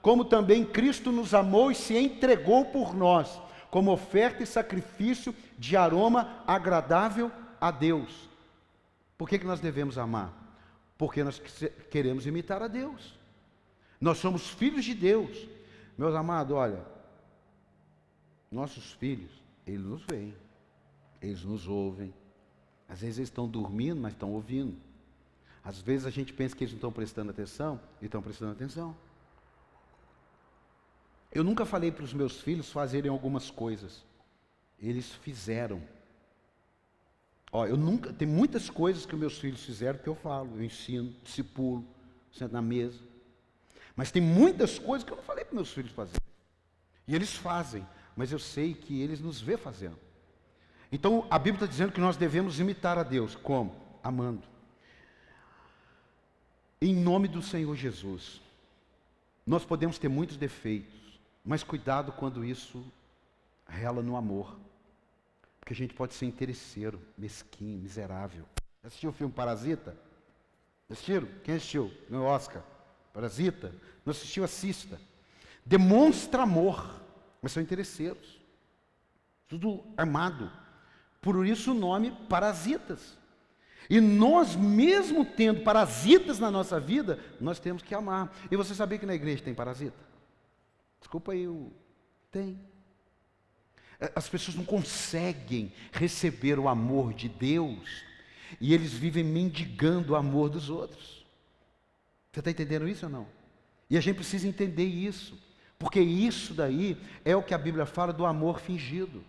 [0.00, 5.76] como também Cristo nos amou e se entregou por nós, como oferta e sacrifício de
[5.76, 8.28] aroma agradável a Deus.
[9.18, 10.32] Por que, que nós devemos amar?
[10.96, 11.42] Porque nós
[11.90, 13.18] queremos imitar a Deus.
[14.00, 15.48] Nós somos filhos de Deus.
[15.96, 16.84] Meus amados, olha,
[18.50, 19.30] nossos filhos,
[19.66, 20.34] eles nos veem,
[21.20, 22.12] eles nos ouvem.
[22.88, 24.76] Às vezes eles estão dormindo, mas estão ouvindo.
[25.64, 28.96] Às vezes a gente pensa que eles não estão prestando atenção e estão prestando atenção.
[31.32, 34.04] Eu nunca falei para os meus filhos fazerem algumas coisas.
[34.78, 35.80] Eles fizeram.
[37.50, 41.14] Ó, eu nunca, tem muitas coisas que meus filhos fizeram que eu falo, eu ensino,
[41.22, 41.86] discipulo,
[42.32, 42.98] sento na mesa.
[43.96, 46.20] Mas tem muitas coisas que eu não falei para meus filhos fazerem.
[47.06, 49.98] E eles fazem, mas eu sei que eles nos vê fazendo.
[50.90, 53.34] Então a Bíblia está dizendo que nós devemos imitar a Deus.
[53.34, 53.74] Como?
[54.02, 54.42] Amando.
[56.80, 58.40] Em nome do Senhor Jesus.
[59.46, 61.00] Nós podemos ter muitos defeitos.
[61.44, 62.84] Mas cuidado quando isso
[63.66, 64.56] rela no amor.
[65.58, 68.44] Porque a gente pode ser interesseiro, mesquinho, miserável.
[68.82, 69.96] Assistiu o filme Parasita?
[70.90, 71.28] Assistiram?
[71.44, 71.92] Quem assistiu?
[72.10, 72.62] No Oscar.
[73.12, 73.72] Parasita?
[74.04, 74.44] Não assistiu?
[74.44, 75.00] Assista.
[75.64, 77.00] Demonstra amor,
[77.40, 78.40] mas são interesseiros.
[79.48, 80.50] Tudo armado.
[81.20, 83.16] Por isso o nome parasitas.
[83.88, 88.34] E nós, mesmo tendo parasitas na nossa vida, nós temos que amar.
[88.50, 89.96] E você sabia que na igreja tem parasita?
[90.98, 91.72] Desculpa aí, eu...
[92.30, 92.58] tem.
[94.00, 98.04] É, as pessoas não conseguem receber o amor de Deus
[98.60, 101.21] e eles vivem mendigando o amor dos outros.
[102.32, 103.26] Você está entendendo isso ou não?
[103.90, 105.38] E a gente precisa entender isso,
[105.78, 109.22] porque isso daí é o que a Bíblia fala do amor fingido,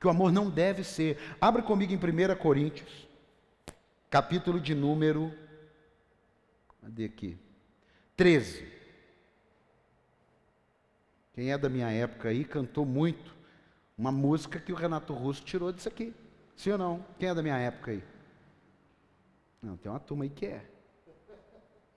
[0.00, 1.16] que o amor não deve ser.
[1.40, 3.06] Abra comigo em 1 Coríntios,
[4.10, 5.32] capítulo de número.
[6.82, 7.38] Cadê aqui?
[8.16, 8.66] 13.
[11.32, 13.32] Quem é da minha época aí cantou muito
[13.96, 16.12] uma música que o Renato Russo tirou disso aqui.
[16.56, 17.06] Sim ou não?
[17.16, 18.02] Quem é da minha época aí?
[19.62, 20.64] Não, tem uma turma aí que é.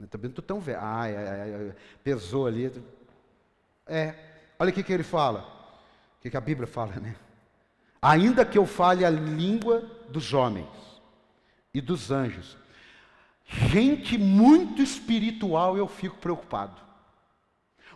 [0.07, 0.79] Também não estou tão velho.
[0.79, 2.71] É, é, é, pesou ali.
[3.87, 4.15] É.
[4.59, 5.41] Olha o que, que ele fala.
[6.17, 7.15] O que, que a Bíblia fala, né?
[8.01, 10.67] Ainda que eu fale a língua dos homens
[11.73, 12.57] e dos anjos,
[13.45, 16.81] gente muito espiritual, eu fico preocupado.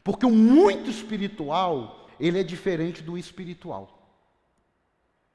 [0.04, 3.98] Porque o muito espiritual, ele é diferente do espiritual.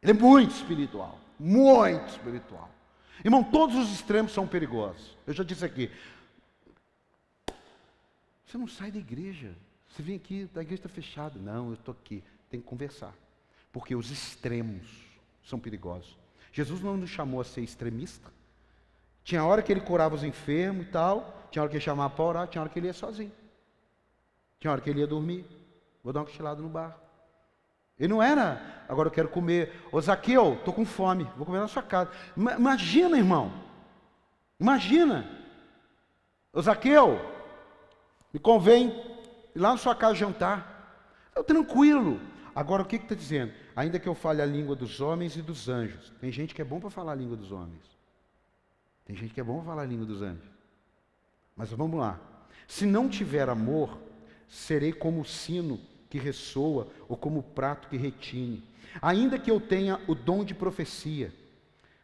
[0.03, 2.71] Ele é muito espiritual, muito espiritual.
[3.25, 5.17] Irmão, todos os extremos são perigosos.
[5.27, 5.91] Eu já disse aqui.
[8.53, 9.55] Você não sai da igreja.
[9.89, 11.39] Você vem aqui, a igreja está fechada.
[11.39, 12.23] Não, eu estou aqui.
[12.51, 13.15] Tem que conversar.
[13.73, 14.87] Porque os extremos
[15.43, 16.19] são perigosos.
[16.53, 18.31] Jesus não nos chamou a ser extremista.
[19.25, 21.49] Tinha hora que ele curava os enfermos e tal.
[21.51, 22.47] Tinha hora que ele chamava para orar.
[22.47, 23.33] Tinha hora que ele ia sozinho.
[24.61, 25.47] Tinha hora que ele ia dormir.
[26.05, 26.95] Vou dar uma cochilada no bar.
[27.99, 29.81] Ele não era, agora eu quero comer.
[29.91, 32.11] Ô Zaqueu, estou com fome, vou comer na sua casa.
[32.37, 33.51] Imagina, irmão.
[34.61, 35.27] Imagina.
[36.53, 37.32] Ô Zaqueu,
[38.33, 38.89] me convém
[39.55, 41.31] ir lá na sua casa jantar.
[41.35, 42.21] Eu tranquilo.
[42.55, 43.53] Agora o que está dizendo?
[43.75, 46.13] Ainda que eu fale a língua dos homens e dos anjos.
[46.21, 47.83] Tem gente que é bom para falar a língua dos homens.
[49.05, 50.51] Tem gente que é bom para falar a língua dos anjos.
[51.57, 52.21] Mas vamos lá.
[52.67, 53.99] Se não tiver amor,
[54.49, 58.63] serei como o sino que ressoa ou como o prato que retine.
[59.01, 61.33] Ainda que eu tenha o dom de profecia,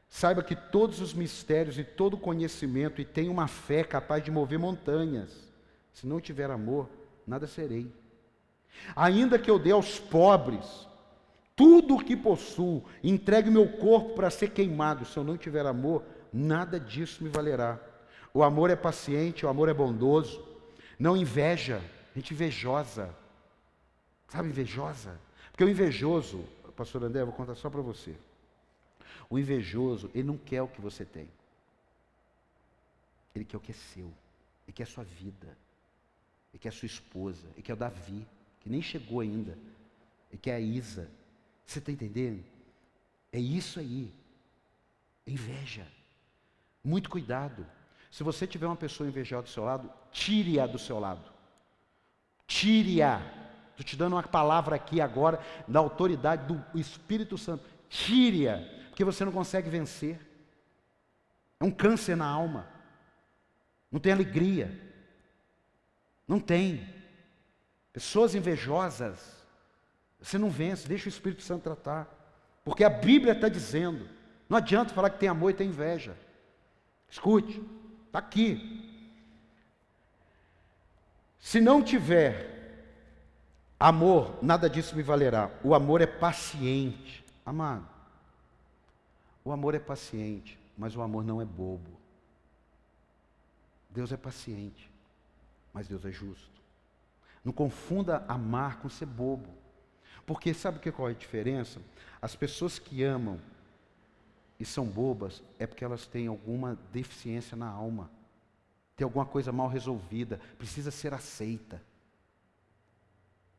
[0.08, 4.30] saiba que todos os mistérios e todo o conhecimento e tenha uma fé capaz de
[4.30, 5.47] mover montanhas.
[5.98, 6.88] Se não tiver amor,
[7.26, 7.92] nada serei.
[8.94, 10.86] Ainda que eu dê aos pobres
[11.56, 16.04] tudo o que possuo, entregue meu corpo para ser queimado, se eu não tiver amor,
[16.32, 17.80] nada disso me valerá.
[18.32, 20.46] O amor é paciente, o amor é bondoso,
[20.98, 21.82] não inveja,
[22.14, 23.14] Gente invejosa.
[24.28, 25.20] Sabe, invejosa?
[25.52, 26.44] Porque o invejoso,
[26.76, 28.16] pastor André, eu vou contar só para você.
[29.30, 31.30] O invejoso, ele não quer o que você tem.
[33.36, 34.12] Ele quer o que é seu.
[34.66, 35.56] Ele quer a sua vida.
[36.52, 37.46] Ele quer a sua esposa.
[37.54, 38.26] Ele quer o Davi,
[38.60, 39.58] que nem chegou ainda.
[40.30, 41.10] Ele quer a Isa.
[41.64, 42.44] Você está entendendo?
[43.32, 44.12] É isso aí.
[45.26, 45.86] É inveja.
[46.82, 47.66] Muito cuidado.
[48.10, 51.30] Se você tiver uma pessoa invejosa do seu lado, tire-a do seu lado.
[52.46, 53.20] Tire-a.
[53.70, 57.64] Estou te dando uma palavra aqui agora, da autoridade do Espírito Santo.
[57.88, 58.58] Tire-a,
[58.88, 60.18] porque você não consegue vencer.
[61.60, 62.66] É um câncer na alma.
[63.90, 64.87] Não tem alegria.
[66.28, 66.86] Não tem.
[67.92, 69.18] Pessoas invejosas.
[70.20, 72.06] Você não vence, deixa o Espírito Santo tratar.
[72.64, 74.08] Porque a Bíblia está dizendo.
[74.48, 76.14] Não adianta falar que tem amor e tem inveja.
[77.10, 77.60] Escute,
[78.06, 78.84] está aqui.
[81.40, 82.58] Se não tiver
[83.78, 85.50] Amor, nada disso me valerá.
[85.62, 87.24] O amor é paciente.
[87.46, 87.88] Amado,
[89.42, 91.96] o amor é paciente, mas o amor não é bobo.
[93.88, 94.87] Deus é paciente,
[95.72, 96.60] mas Deus é justo.
[97.44, 99.48] Não confunda amar com ser bobo.
[100.26, 101.80] Porque sabe que qual é a diferença?
[102.20, 103.40] As pessoas que amam
[104.60, 108.10] e são bobas é porque elas têm alguma deficiência na alma.
[108.96, 111.80] Tem alguma coisa mal resolvida, precisa ser aceita.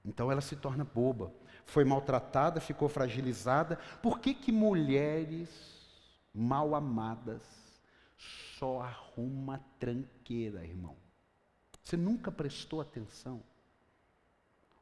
[0.03, 1.31] Então ela se torna boba.
[1.65, 3.77] Foi maltratada, ficou fragilizada.
[4.01, 5.49] Por que, que mulheres
[6.33, 7.41] mal amadas
[8.57, 10.95] só arruma tranqueira, irmão?
[11.83, 13.41] Você nunca prestou atenção?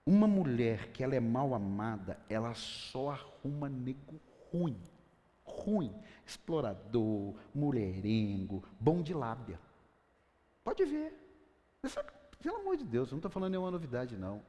[0.05, 4.19] Uma mulher que ela é mal amada, ela só arruma nego
[4.51, 4.77] ruim.
[5.43, 5.93] Ruim.
[6.25, 9.59] Explorador, mulherengo, bom de lábia.
[10.63, 11.13] Pode ver.
[12.41, 14.41] Pelo amor de Deus, eu não estou falando nenhuma novidade, não.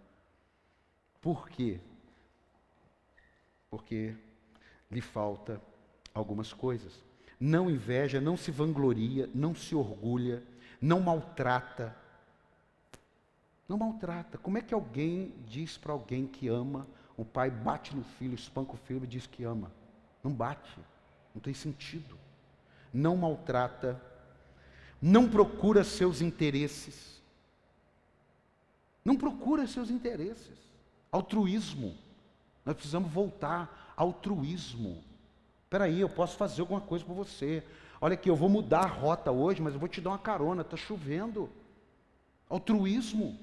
[1.20, 1.80] Por quê?
[3.70, 4.14] Porque
[4.90, 5.60] lhe falta
[6.14, 7.02] algumas coisas.
[7.40, 10.42] Não inveja, não se vangloria, não se orgulha,
[10.80, 11.96] não maltrata.
[13.68, 14.38] Não maltrata.
[14.38, 18.72] Como é que alguém diz para alguém que ama, o pai bate no filho, espanca
[18.72, 19.70] o filho e diz que ama?
[20.24, 20.80] Não bate.
[21.34, 22.16] Não tem sentido.
[22.92, 24.00] Não maltrata.
[25.00, 27.22] Não procura seus interesses.
[29.04, 30.58] Não procura seus interesses.
[31.12, 31.94] Altruísmo.
[32.64, 33.94] Nós precisamos voltar.
[33.96, 35.02] Altruísmo.
[35.64, 37.62] Espera aí, eu posso fazer alguma coisa por você.
[38.00, 40.62] Olha aqui, eu vou mudar a rota hoje, mas eu vou te dar uma carona.
[40.62, 41.50] Está chovendo.
[42.48, 43.38] Altruísmo.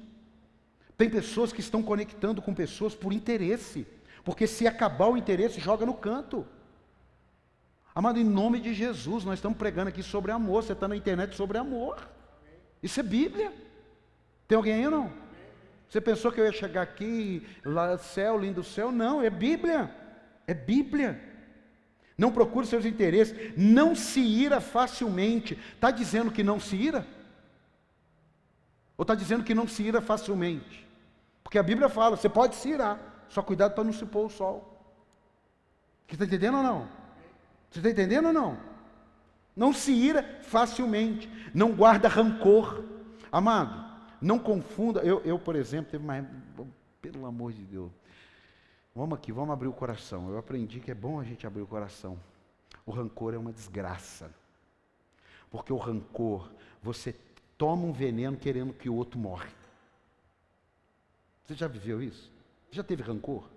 [0.98, 3.86] Tem pessoas que estão conectando com pessoas por interesse.
[4.24, 6.46] Porque se acabar o interesse, joga no canto.
[7.94, 10.64] Amado, em nome de Jesus, nós estamos pregando aqui sobre amor.
[10.64, 12.10] Você está na internet sobre amor.
[12.82, 13.54] Isso é Bíblia.
[14.48, 15.12] Tem alguém aí não?
[15.90, 18.92] Você pensou que eu ia chegar aqui, lá, céu, lindo céu?
[18.92, 19.94] Não, é Bíblia.
[20.48, 21.22] É Bíblia.
[22.18, 23.54] Não procure seus interesses.
[23.58, 25.58] Não se ira facilmente.
[25.74, 27.06] Está dizendo que não se ira?
[28.98, 30.85] Ou está dizendo que não se ira facilmente?
[31.46, 34.30] Porque a Bíblia fala, você pode se irar, só cuidado para não se pôr o
[34.32, 34.76] sol.
[36.08, 36.90] Você está entendendo ou não?
[37.70, 38.58] Você está entendendo ou não?
[39.56, 42.84] Não se ira facilmente, não guarda rancor.
[43.32, 43.86] Amado,
[44.20, 46.26] não confunda, eu, eu por exemplo, teve mais,
[47.00, 47.92] pelo amor de Deus,
[48.96, 50.28] vamos aqui, vamos abrir o coração.
[50.30, 52.20] Eu aprendi que é bom a gente abrir o coração.
[52.88, 54.32] O rancor é uma desgraça.
[55.52, 56.50] Porque o rancor,
[56.82, 57.16] você
[57.56, 59.54] toma um veneno querendo que o outro morre.
[61.46, 62.32] Você já viveu isso?
[62.72, 63.48] Já teve rancor?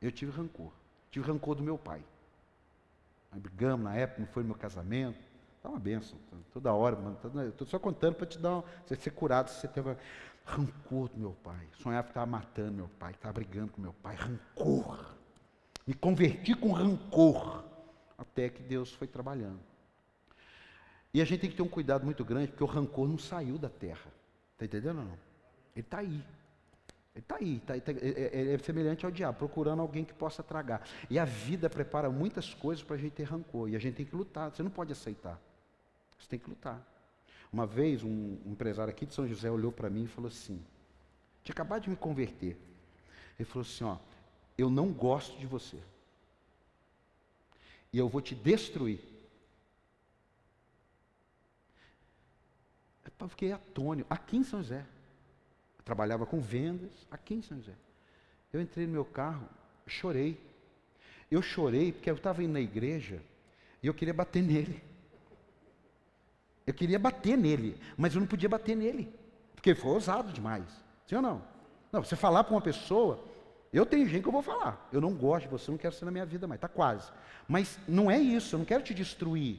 [0.00, 0.70] Eu tive rancor.
[1.10, 2.02] Tive rancor do meu pai.
[3.32, 5.18] Nós brigamos na época, não foi no meu casamento.
[5.62, 6.18] Tá uma benção.
[6.52, 7.18] Toda hora, mano.
[7.48, 9.96] Estou só contando para te dar, você ser curado se você teve
[10.44, 11.66] rancor do meu pai.
[11.72, 14.14] Sonhava que estava matando meu pai, estava brigando com meu pai.
[14.14, 15.14] Rancor.
[15.86, 17.64] Me converti com rancor.
[18.16, 19.60] Até que Deus foi trabalhando.
[21.12, 23.58] E a gente tem que ter um cuidado muito grande, porque o rancor não saiu
[23.58, 24.10] da terra.
[24.52, 25.18] Está entendendo ou não?
[25.74, 26.24] Ele está aí.
[27.18, 30.86] Está aí, tá, tá, é, é, semelhante ao diabo, procurando alguém que possa tragar.
[31.10, 34.06] E a vida prepara muitas coisas para a gente ter rancor, e a gente tem
[34.06, 35.40] que lutar, você não pode aceitar.
[36.18, 36.80] Você tem que lutar.
[37.52, 40.62] Uma vez, um, um empresário aqui de São José olhou para mim e falou assim:
[41.42, 42.56] tinha acabado de me converter.
[43.38, 43.96] Ele falou assim: ó,
[44.56, 45.78] eu não gosto de você.
[47.92, 49.00] E eu vou te destruir.
[53.18, 54.86] Eu fiquei atônito, aqui em São José.
[55.88, 57.72] Trabalhava com vendas, aqui em São José.
[58.52, 59.48] Eu entrei no meu carro,
[59.86, 60.38] chorei.
[61.30, 63.22] Eu chorei porque eu estava indo na igreja
[63.82, 64.84] e eu queria bater nele.
[66.66, 69.10] Eu queria bater nele, mas eu não podia bater nele,
[69.54, 70.66] porque foi ousado demais.
[71.06, 71.42] Sim ou não?
[71.90, 73.24] Não, você falar para uma pessoa,
[73.72, 74.86] eu tenho gente que eu vou falar.
[74.92, 77.10] Eu não gosto de você, não quero ser na minha vida mais, está quase.
[77.48, 79.58] Mas não é isso, eu não quero te destruir.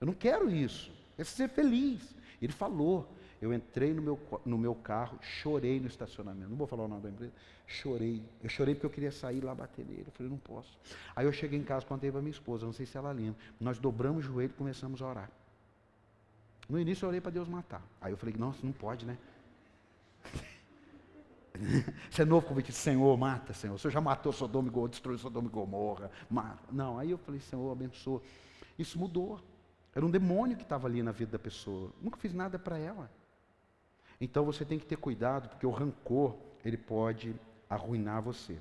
[0.00, 0.92] Eu não quero isso.
[1.16, 2.14] Quero ser feliz.
[2.40, 3.12] Ele falou.
[3.40, 6.50] Eu entrei no meu, no meu carro, chorei no estacionamento.
[6.50, 7.32] Não vou falar o nome da empresa.
[7.66, 8.22] Chorei.
[8.42, 10.04] Eu chorei porque eu queria sair lá bater nele.
[10.06, 10.78] Eu falei, não posso.
[11.16, 13.40] Aí eu cheguei em casa, contei para minha esposa, não sei se ela lembra.
[13.58, 15.30] Nós dobramos o joelho e começamos a orar.
[16.68, 17.82] No início eu orei para Deus matar.
[18.00, 19.16] Aí eu falei, nossa, não pode, né?
[22.10, 23.74] Você é novo convite, Senhor, mata, Senhor.
[23.74, 26.68] O Senhor já matou Sodoma e Gomorra, destruiu Sodoma e Gomorra, mata.
[26.70, 28.20] Não, aí eu falei, Senhor, abençoa.
[28.78, 29.40] Isso mudou.
[29.94, 31.90] Era um demônio que estava ali na vida da pessoa.
[32.02, 33.10] Nunca fiz nada para ela.
[34.20, 37.34] Então você tem que ter cuidado, porque o rancor, ele pode
[37.68, 38.58] arruinar você.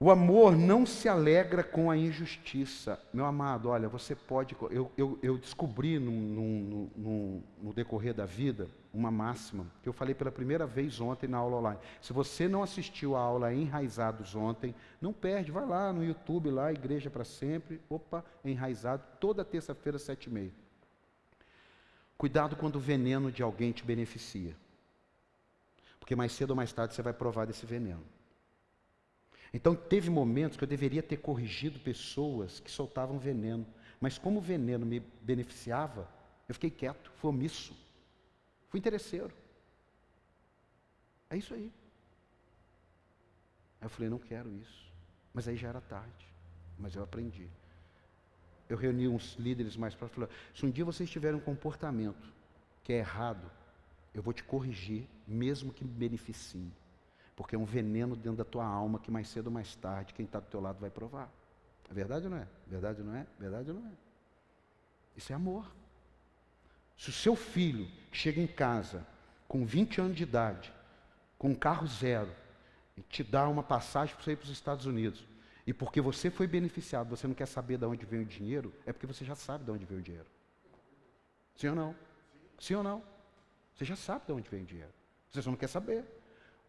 [0.00, 3.00] O amor não se alegra com a injustiça.
[3.12, 4.56] Meu amado, olha, você pode.
[4.70, 9.92] Eu, eu, eu descobri no, no, no, no, decorrer da vida uma máxima que eu
[9.92, 11.80] falei pela primeira vez ontem na aula online.
[12.00, 16.72] Se você não assistiu a aula Enraizados ontem, não perde, vai lá no YouTube, lá,
[16.72, 17.80] Igreja para Sempre.
[17.90, 20.67] Opa, Enraizado, toda terça-feira, sete e meia.
[22.18, 24.56] Cuidado quando o veneno de alguém te beneficia.
[26.00, 28.04] Porque mais cedo ou mais tarde você vai provar desse veneno.
[29.54, 33.64] Então, teve momentos que eu deveria ter corrigido pessoas que soltavam veneno,
[34.00, 36.08] mas como o veneno me beneficiava,
[36.48, 37.72] eu fiquei quieto, fui omisso,
[38.68, 39.32] fui interesseiro.
[41.30, 41.72] É isso aí.
[43.80, 44.92] Aí eu falei, não quero isso.
[45.32, 46.26] Mas aí já era tarde,
[46.76, 47.48] mas eu aprendi.
[48.68, 52.32] Eu reuni uns líderes mais para falar: se um dia vocês tiverem um comportamento
[52.84, 53.50] que é errado,
[54.14, 56.72] eu vou te corrigir, mesmo que me beneficie.
[57.36, 60.26] Porque é um veneno dentro da tua alma que mais cedo ou mais tarde quem
[60.26, 61.30] está do teu lado vai provar.
[61.88, 62.46] É verdade ou não é?
[62.66, 63.26] Verdade ou não é?
[63.38, 63.92] Verdade ou não é?
[65.16, 65.70] Isso é amor.
[66.96, 69.06] Se o seu filho chega em casa
[69.46, 70.72] com 20 anos de idade,
[71.38, 72.30] com um carro zero,
[72.96, 75.24] e te dá uma passagem para você ir para os Estados Unidos,
[75.68, 78.92] e porque você foi beneficiado, você não quer saber de onde vem o dinheiro, é
[78.92, 80.24] porque você já sabe de onde vem o dinheiro.
[81.54, 81.94] Sim ou não?
[82.58, 83.02] Sim ou não?
[83.74, 84.90] Você já sabe de onde vem o dinheiro.
[85.28, 86.06] Você só não quer saber.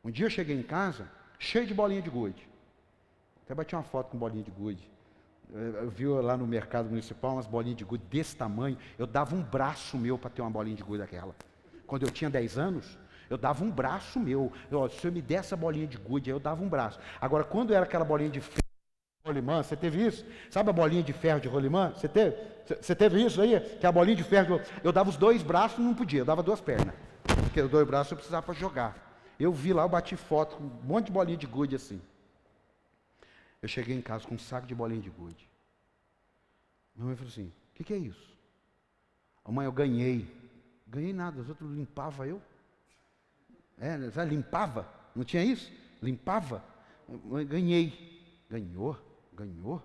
[0.04, 2.46] Um dia eu cheguei em casa, cheio de bolinha de gude.
[3.46, 4.92] Até bati uma foto com bolinha de gude.
[5.54, 8.78] Eu vi lá no mercado municipal umas bolinhas de gude desse tamanho.
[8.98, 11.34] Eu dava um braço meu para ter uma bolinha de gude daquela.
[11.88, 14.52] Quando eu tinha 10 anos, eu dava um braço meu.
[14.70, 17.00] Eu, se eu me desse essa bolinha de gude, eu dava um braço.
[17.22, 18.42] Agora, quando era aquela bolinha de
[19.30, 20.26] rolimã, você teve isso?
[20.50, 21.92] Sabe a bolinha de ferro de rolimã?
[21.92, 22.36] Você teve?
[22.82, 23.60] Você teve isso aí?
[23.80, 26.60] Que a bolinha de ferro, eu dava os dois braços, não podia, eu dava duas
[26.60, 26.94] pernas.
[27.44, 29.10] Porque os dois braços eu precisava para jogar.
[29.40, 32.02] Eu vi lá, eu bati foto com um monte de bolinha de gude assim.
[33.62, 35.50] Eu cheguei em casa com um saco de bolinha de gude.
[36.96, 38.38] Minha mãe falou assim: O que, que, é isso?
[39.46, 40.28] A mãe, eu ganhei.
[40.88, 42.42] Ganhei nada, os outros limpavam eu.
[43.80, 44.88] É, limpava?
[45.16, 45.72] Não tinha isso?
[46.02, 46.64] Limpava?
[47.48, 48.10] Ganhei.
[48.50, 48.98] Ganhou,
[49.40, 49.82] ganhou.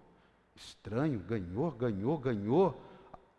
[0.54, 2.80] Estranho, ganhou, ganhou, ganhou.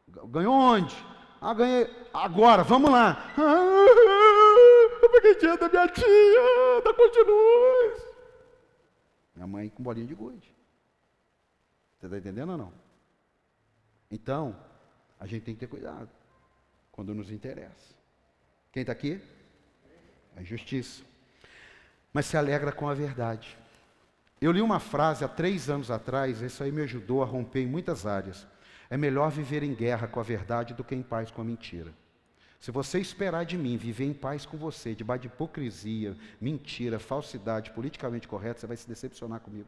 [0.07, 0.95] Ganhou onde?
[1.41, 1.89] Ah, ganhei.
[2.13, 3.33] Agora, vamos lá.
[3.37, 8.15] Ah, peguei dinheiro da minha tia, da Continuz.
[9.35, 10.53] Minha mãe com bolinha de gude.
[11.97, 12.73] Você está entendendo ou não?
[14.09, 14.55] Então,
[15.19, 16.09] a gente tem que ter cuidado
[16.91, 17.95] quando nos interessa.
[18.71, 19.21] Quem está aqui?
[20.35, 21.03] É justiça.
[22.13, 23.57] Mas se alegra com a verdade.
[24.45, 27.65] Eu li uma frase há três anos atrás, isso aí me ajudou a romper em
[27.65, 28.45] muitas áreas.
[28.91, 31.91] É melhor viver em guerra com a verdade do que em paz com a mentira.
[32.59, 37.71] Se você esperar de mim viver em paz com você, debaixo de hipocrisia, mentira, falsidade,
[37.71, 39.67] politicamente correto, você vai se decepcionar comigo.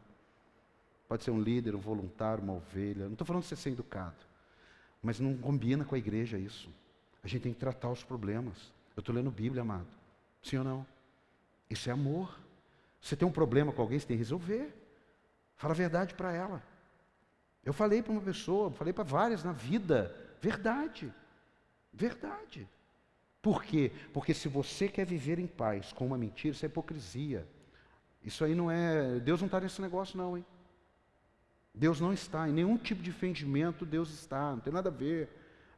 [1.08, 3.06] Pode ser um líder, um voluntário, uma ovelha.
[3.06, 4.14] Não estou falando de você ser educado.
[5.02, 6.70] Mas não combina com a igreja isso.
[7.24, 8.72] A gente tem que tratar os problemas.
[8.94, 9.88] Eu estou lendo Bíblia, amado.
[10.40, 10.86] Sim ou não?
[11.68, 12.32] Isso é amor.
[13.00, 14.74] Você tem um problema com alguém, você tem que resolver.
[15.56, 16.62] Fala a verdade para ela.
[17.64, 20.14] Eu falei para uma pessoa, falei para várias na vida.
[20.40, 21.12] Verdade.
[21.92, 22.68] Verdade.
[23.42, 23.92] Por quê?
[24.12, 27.46] Porque se você quer viver em paz com uma mentira, isso é hipocrisia.
[28.22, 29.20] Isso aí não é.
[29.20, 30.44] Deus não está nesse negócio, não, hein?
[31.74, 32.48] Deus não está.
[32.48, 34.52] Em nenhum tipo de fingimento Deus está.
[34.52, 35.28] Não tem nada a ver.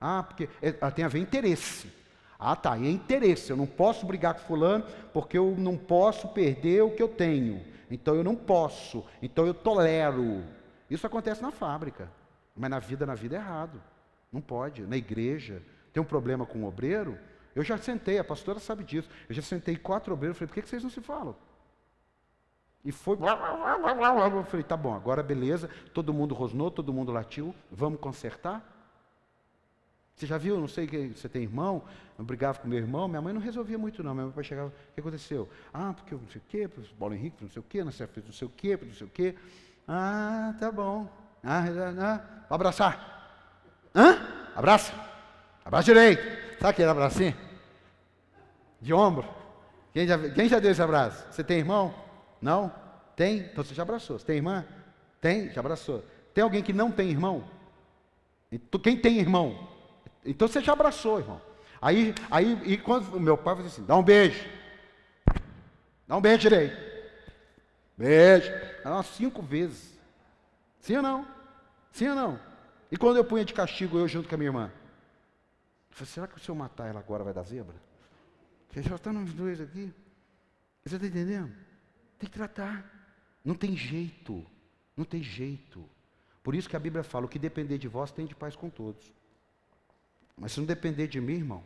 [0.01, 1.93] Ah, porque é, ah, tem a ver interesse.
[2.41, 3.51] Ah, tá, é interesse.
[3.51, 7.63] Eu não posso brigar com fulano porque eu não posso perder o que eu tenho.
[7.91, 9.05] Então eu não posso.
[9.21, 10.43] Então eu tolero.
[10.89, 12.11] Isso acontece na fábrica.
[12.57, 13.81] Mas na vida, na vida é errado.
[14.33, 14.83] Não pode.
[14.83, 15.63] Na igreja.
[15.93, 17.19] Tem um problema com o obreiro,
[17.55, 19.09] eu já sentei, a pastora sabe disso.
[19.29, 21.35] Eu já sentei quatro obreiros, falei, por que, vocês não se falam?
[22.85, 23.17] E foi.
[23.17, 28.80] Eu falei, tá bom, agora beleza, todo mundo rosnou, todo mundo latiu, vamos consertar?
[30.21, 31.83] Você já viu, não sei que você tem irmão,
[32.19, 34.95] eu brigava com meu irmão, minha mãe não resolvia muito não, meu pai chegava, o
[34.95, 35.49] que aconteceu?
[35.73, 37.83] Ah, porque eu não sei o quê, porque o Paulo Henrique não sei o quê,
[37.83, 38.09] não sei o
[38.51, 39.35] quê, não sei o quê.
[39.89, 41.09] Ah, tá bom.
[41.43, 43.41] Ah, ah, ah, abraçar.
[43.95, 44.19] Hã?
[44.55, 44.93] Abraça.
[45.65, 46.23] Abraço direito.
[46.59, 47.35] Sabe aquele abracinho?
[48.79, 49.27] De ombro.
[49.95, 51.33] Quem já, quem já deu esse abraço?
[51.33, 51.95] Você tem irmão?
[52.43, 52.71] Não?
[53.17, 53.39] Tem?
[53.39, 54.19] Então você já abraçou.
[54.19, 54.67] Você tem irmã?
[55.19, 55.51] Tem?
[55.51, 56.05] Já abraçou.
[56.35, 57.43] Tem alguém que não tem irmão?
[58.83, 59.80] Quem tem irmão?
[60.25, 61.41] Então você já abraçou, irmão.
[61.81, 64.47] Aí, aí e quando o meu pai fazia assim, dá um beijo.
[66.07, 66.77] Dá um beijo direito.
[67.97, 68.51] Beijo.
[68.85, 69.99] Umas cinco vezes.
[70.81, 71.29] Sim ou não?
[71.93, 72.41] Sim ou não?
[72.91, 74.73] E quando eu punha de castigo eu junto com a minha irmã?
[75.91, 77.77] Eu falei, será que se eu matar ela agora vai dar zebra?
[78.67, 79.93] Porque já estão os dois aqui.
[80.85, 81.53] Você está entendendo?
[82.19, 82.85] Tem que tratar.
[83.45, 84.47] Não tem jeito,
[84.97, 85.89] não tem jeito.
[86.43, 88.69] Por isso que a Bíblia fala: o que depender de vós tem de paz com
[88.69, 89.13] todos.
[90.41, 91.63] Mas se não depender de mim, irmão,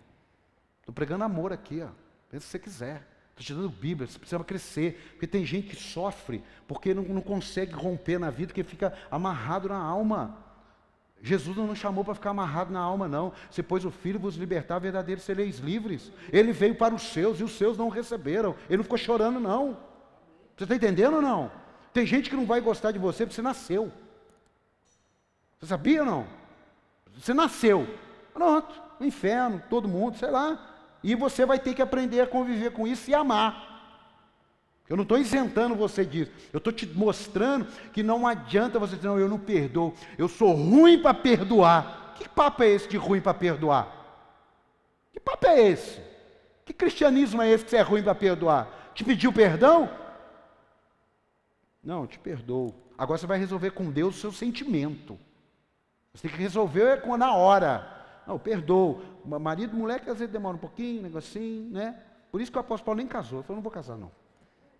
[0.80, 1.88] estou pregando amor aqui, ó.
[2.28, 3.08] Pensa se você quiser.
[3.30, 5.10] Estou te dando Bíblia, você precisa crescer.
[5.12, 9.68] Porque tem gente que sofre porque não, não consegue romper na vida, que fica amarrado
[9.68, 10.36] na alma.
[11.22, 13.32] Jesus não nos chamou para ficar amarrado na alma, não.
[13.48, 16.12] Você pôs o Filho vos libertar, verdadeiro sereis livres.
[16.32, 18.56] Ele veio para os seus e os seus não receberam.
[18.68, 19.78] Ele não ficou chorando, não.
[20.56, 21.50] Você está entendendo ou não?
[21.92, 23.92] Tem gente que não vai gostar de você porque você nasceu.
[25.58, 26.26] Você sabia ou não?
[27.16, 27.88] Você nasceu.
[28.34, 30.58] Pronto, no inferno, todo mundo, sei lá.
[31.02, 33.72] E você vai ter que aprender a conviver com isso e amar.
[34.88, 36.32] Eu não estou isentando você disso.
[36.52, 39.94] Eu estou te mostrando que não adianta você dizer, não, eu não perdoo.
[40.18, 42.14] Eu sou ruim para perdoar.
[42.18, 43.88] Que papo é esse de ruim para perdoar?
[45.12, 46.00] Que papo é esse?
[46.64, 48.92] Que cristianismo é esse que você é ruim para perdoar?
[48.94, 49.88] Te pediu perdão?
[51.82, 52.74] Não, te perdoo.
[52.96, 55.18] Agora você vai resolver com Deus o seu sentimento.
[56.12, 57.93] Você tem que resolver na hora.
[58.26, 59.02] Não, perdoo.
[59.24, 62.00] Marido, moleque, às vezes demora um pouquinho, um negocinho, né?
[62.30, 63.38] Por isso que o apóstolo Paulo nem casou.
[63.38, 64.10] Ele falou, não vou casar, não.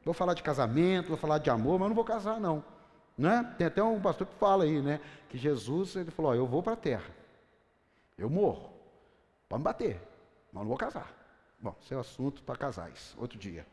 [0.05, 2.65] Vou falar de casamento, vou falar de amor, mas não vou casar, não.
[3.17, 3.55] Né?
[3.57, 5.01] Tem até um pastor que fala aí, né?
[5.29, 7.11] Que Jesus, ele falou, ó, eu vou para a terra.
[8.19, 8.71] Eu morro.
[9.49, 10.01] Pode me bater,
[10.53, 11.13] mas não vou casar.
[11.61, 13.67] Bom, esse é o assunto para casais, outro dia.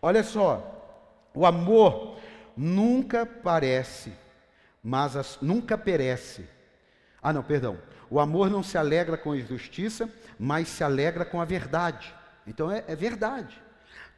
[0.00, 0.62] Olha só,
[1.34, 2.16] o amor
[2.56, 4.12] nunca parece,
[4.82, 6.48] mas as, nunca perece.
[7.22, 7.78] Ah, não, perdão.
[8.10, 12.12] O amor não se alegra com a injustiça, mas se alegra com a verdade.
[12.46, 13.62] Então é, é verdade.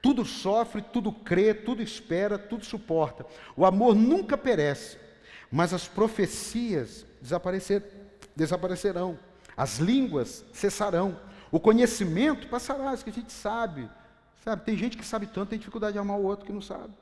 [0.00, 3.26] Tudo sofre, tudo crê, tudo espera, tudo suporta.
[3.54, 4.98] O amor nunca perece,
[5.50, 7.84] mas as profecias desaparecer,
[8.34, 9.18] desaparecerão,
[9.56, 11.20] as línguas cessarão,
[11.50, 13.88] o conhecimento passará, isso que a gente sabe.
[14.42, 16.92] Sabe, tem gente que sabe tanto, tem dificuldade de amar o outro que não sabe.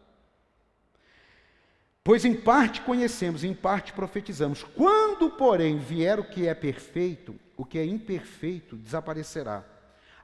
[2.03, 4.63] Pois em parte conhecemos, em parte profetizamos.
[4.63, 9.63] Quando, porém, vier o que é perfeito, o que é imperfeito desaparecerá.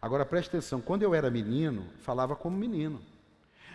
[0.00, 3.02] Agora preste atenção, quando eu era menino, falava como menino.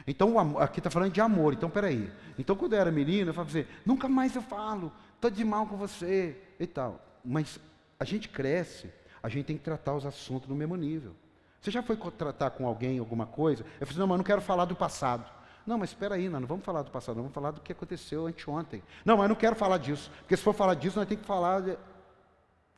[0.08, 2.12] Então, aqui está falando de amor, então peraí.
[2.40, 5.68] Então, quando eu era menino, eu falava assim, nunca mais eu falo, estou de mal
[5.68, 7.00] com você e tal.
[7.24, 7.60] Mas
[8.00, 8.92] a gente cresce,
[9.22, 11.12] a gente tem que tratar os assuntos no mesmo nível.
[11.60, 13.62] Você já foi tratar com alguém alguma coisa?
[13.62, 15.30] Eu falei, assim, não, mas não quero falar do passado.
[15.66, 18.82] Não, mas espera aí, não vamos falar do passado, vamos falar do que aconteceu anteontem.
[19.06, 21.62] Não, mas não quero falar disso, porque se for falar disso, nós temos que falar.
[21.62, 21.78] De...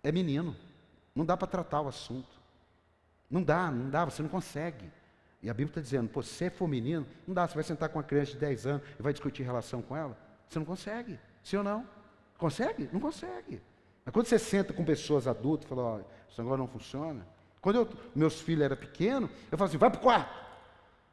[0.03, 0.55] É menino.
[1.15, 2.41] Não dá para tratar o assunto.
[3.29, 4.91] Não dá, não dá, você não consegue.
[5.41, 7.97] E a Bíblia está dizendo, pô, se for menino, não dá, você vai sentar com
[7.97, 10.17] uma criança de 10 anos e vai discutir relação com ela.
[10.47, 11.19] Você não consegue.
[11.43, 11.87] Sim ou não?
[12.37, 12.89] Consegue?
[12.91, 13.61] Não consegue.
[14.05, 17.25] Mas quando você senta com pessoas adultas fala, ó, isso agora não funciona.
[17.61, 20.43] Quando eu, meus filhos eram pequenos, eu falo assim, vai para o quarto.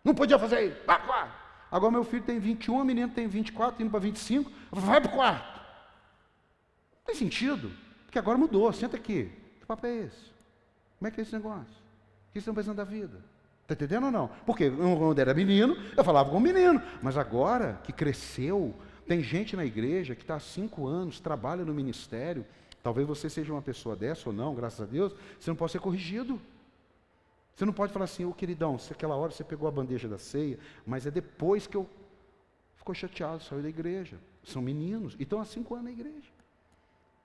[0.04, 1.49] Não podia fazer isso, vai para o quarto.
[1.70, 4.50] Agora meu filho tem 21, a menina tem 24, indo para 25.
[4.50, 5.60] Eu falo, vai para o quarto.
[6.96, 7.70] Não tem sentido.
[8.04, 8.72] Porque agora mudou.
[8.72, 9.30] Senta aqui.
[9.60, 10.30] Que papo é esse?
[10.98, 11.62] Como é que é esse negócio?
[11.62, 13.22] O que vocês estão pensando da vida?
[13.62, 14.28] Está entendendo ou não?
[14.44, 16.82] Porque quando era menino, eu falava com o menino.
[17.00, 18.74] Mas agora que cresceu,
[19.06, 22.44] tem gente na igreja que está há cinco anos, trabalha no ministério.
[22.82, 25.14] Talvez você seja uma pessoa dessa ou não, graças a Deus.
[25.38, 26.40] Você não pode ser corrigido.
[27.54, 30.18] Você não pode falar assim, ô queridão, se aquela hora você pegou a bandeja da
[30.18, 31.88] ceia, mas é depois que eu
[32.76, 34.18] ficou chateado, saiu da igreja.
[34.42, 36.30] São meninos e estão há cinco anos na igreja.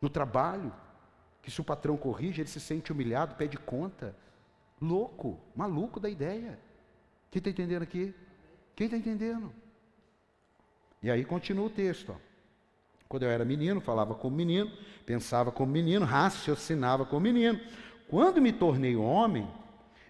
[0.02, 0.74] No trabalho,
[1.42, 4.16] que se o patrão corrige, ele se sente humilhado, pede conta.
[4.82, 6.60] Louco, maluco da ideia.
[7.32, 8.14] Quem está entendendo aqui?
[8.76, 9.54] Quem está entendendo?
[11.02, 12.12] E aí continua o texto.
[12.12, 12.16] Ó.
[13.08, 14.72] Quando eu era menino, falava como menino,
[15.06, 17.60] pensava como menino, raciocinava como menino.
[18.10, 19.48] Quando me tornei homem,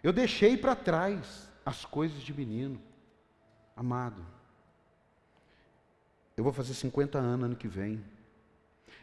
[0.05, 2.79] eu deixei para trás as coisas de menino.
[3.75, 4.23] Amado,
[6.37, 8.05] eu vou fazer 50 anos ano que vem.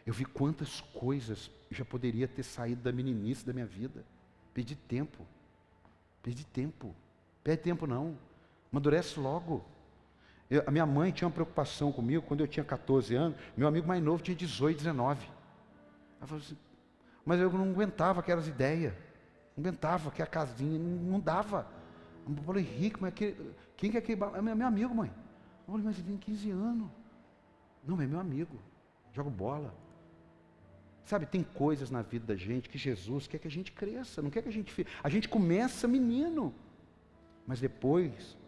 [0.06, 4.04] Eu vi quantas coisas já poderia ter saído da meninice da minha vida.
[4.54, 5.26] Perdi tempo.
[6.22, 6.94] Perdi tempo.
[7.42, 8.16] Perde tempo não.
[8.70, 9.64] Amadurece logo.
[10.48, 13.36] Eu, a minha mãe tinha uma preocupação comigo quando eu tinha 14 anos.
[13.56, 15.26] Meu amigo mais novo tinha 18, 19.
[16.18, 16.56] Ela falou assim,
[17.24, 18.94] mas eu não aguentava aquelas ideias.
[19.56, 21.66] Não aguentava, que a casinha não, dava.
[22.26, 23.36] Eu falei, Henrique, mas que,
[23.76, 25.10] quem que é aquele É meu, meu amigo, mãe.
[25.66, 26.88] Eu falei, mas ele tem 15 anos.
[27.84, 28.58] Não, é meu amigo.
[29.12, 29.74] Jogo bola.
[31.04, 34.30] Sabe, tem coisas na vida da gente que Jesus quer que a gente cresça, não
[34.30, 34.86] quer que a gente.
[35.02, 36.54] A gente começa menino,
[37.46, 38.38] mas depois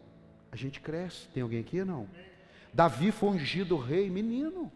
[0.51, 1.27] a gente cresce.
[1.29, 1.83] Tem alguém aqui?
[1.83, 2.07] Não.
[2.73, 4.71] Davi foi ungido rei, menino,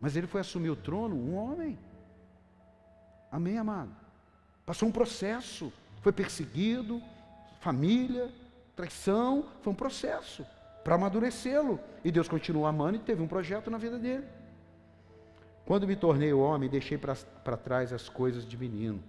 [0.00, 1.78] mas ele foi assumir o trono, um homem.
[3.30, 4.03] Amém, amado?
[4.64, 7.02] Passou um processo, foi perseguido,
[7.60, 8.30] família,
[8.74, 10.44] traição, foi um processo.
[10.82, 11.80] para amadurecê-lo.
[12.04, 14.26] E Deus continuou amando e teve um projeto na vida dele.
[15.64, 19.02] Quando me tornei homem, deixei para trás as coisas de menino.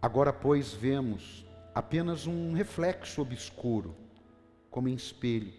[0.00, 3.96] Agora, pois, vemos apenas um reflexo obscuro,
[4.70, 5.52] como em espelho.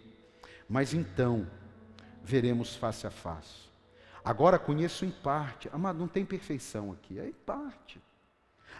[0.66, 1.46] Mas então,
[2.24, 3.68] veremos face a face.
[4.24, 5.68] Agora conheço em parte.
[5.70, 8.00] Amado, não tem perfeição aqui, é em parte.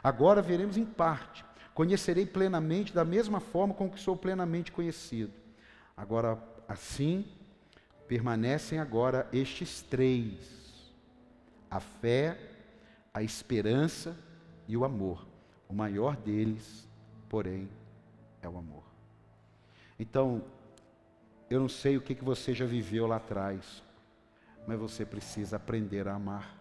[0.02, 1.44] Agora veremos em parte.
[1.74, 5.32] Conhecerei plenamente da mesma forma com que sou plenamente conhecido.
[5.96, 6.38] Agora,
[6.68, 7.26] assim,
[8.08, 10.92] permanecem agora estes três:
[11.70, 12.38] a fé,
[13.12, 14.16] a esperança
[14.66, 15.26] e o amor.
[15.68, 16.88] O maior deles,
[17.28, 17.68] porém,
[18.42, 18.82] é o amor.
[19.98, 20.42] Então,
[21.48, 23.82] eu não sei o que, que você já viveu lá atrás,
[24.66, 26.56] mas você precisa aprender a amar.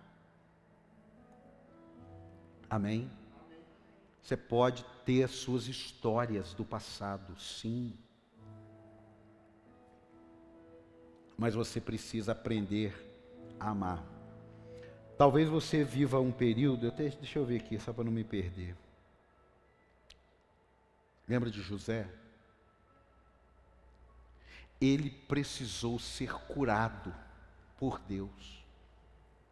[2.70, 3.10] Amém?
[4.22, 7.94] Você pode ter as suas histórias do passado, sim.
[11.38, 12.94] Mas você precisa aprender
[13.60, 14.04] a amar.
[15.18, 18.76] Talvez você viva um período, deixa eu ver aqui, só para não me perder.
[21.28, 22.10] Lembra de José?
[24.80, 27.14] Ele precisou ser curado
[27.78, 28.64] por Deus,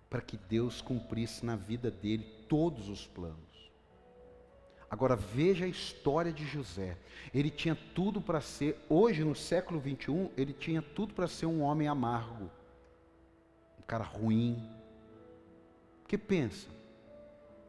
[0.10, 3.47] para que Deus cumprisse na vida dele todos os planos.
[4.90, 6.98] Agora veja a história de José.
[7.34, 11.62] Ele tinha tudo para ser, hoje no século 21, ele tinha tudo para ser um
[11.62, 12.50] homem amargo,
[13.78, 14.70] um cara ruim.
[16.02, 16.70] Porque pensa,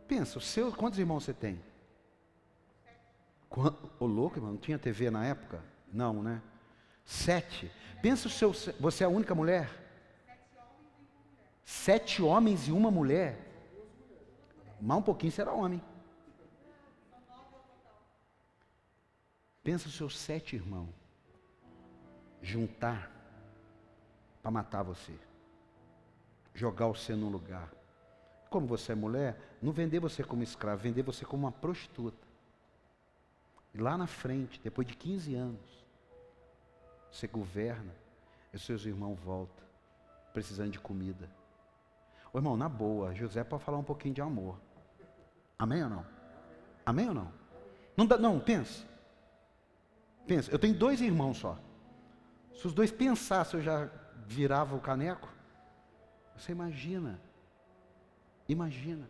[0.06, 1.60] pensa, seu, quantos irmãos você tem?
[3.98, 5.60] Ô louco, irmão, não tinha TV na época?
[5.92, 6.40] Não, né?
[7.04, 7.70] Sete.
[8.00, 9.68] Pensa o seu, você é a única mulher?
[11.64, 13.44] Sete homens e uma mulher.
[14.80, 15.82] Mais um pouquinho será homem.
[19.68, 20.88] Pensa os seus sete irmãos
[22.40, 23.12] juntar
[24.40, 25.12] para matar você,
[26.54, 27.70] jogar você num lugar.
[28.48, 32.26] Como você é mulher, não vender você como escravo, vender você como uma prostituta.
[33.74, 35.84] E lá na frente, depois de 15 anos,
[37.12, 37.94] você governa
[38.54, 39.66] e os seus irmãos voltam,
[40.32, 41.28] precisando de comida.
[42.32, 44.58] Ô irmão, na boa, José pode falar um pouquinho de amor.
[45.58, 46.06] Amém ou não?
[46.86, 47.30] Amém ou não?
[47.94, 48.87] Não, dá, não pensa.
[50.28, 51.58] Pensa, eu tenho dois irmãos só.
[52.54, 53.90] Se os dois pensassem, eu já
[54.26, 55.26] virava o caneco.
[56.36, 57.18] Você imagina.
[58.46, 59.08] Imagina.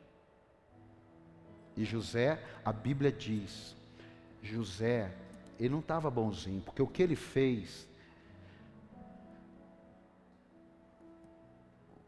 [1.76, 3.76] E José, a Bíblia diz,
[4.42, 5.12] José,
[5.58, 7.88] ele não estava bonzinho, porque o que ele fez.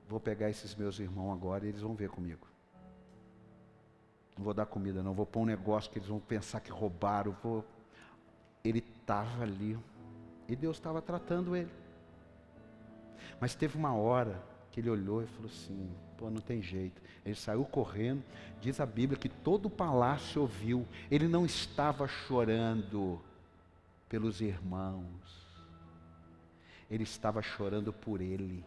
[0.09, 2.47] Vou pegar esses meus irmãos agora e eles vão ver comigo.
[4.37, 5.15] Não vou dar comida, não.
[5.15, 7.37] Vou pôr um negócio que eles vão pensar que roubaram.
[7.43, 7.65] Vou
[8.65, 9.79] ele estava ali
[10.49, 11.71] e Deus estava tratando ele.
[13.41, 17.01] Mas teve uma hora que ele olhou e falou assim: pô, não tem jeito.
[17.25, 18.23] Ele saiu correndo,
[18.61, 23.21] diz a Bíblia que todo o palácio ouviu, ele não estava chorando
[24.09, 25.47] pelos irmãos,
[26.91, 28.65] ele estava chorando por ele.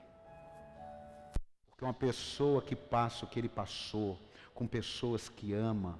[1.69, 4.17] Porque uma pessoa que passa o que ele passou,
[4.53, 5.97] com pessoas que ama,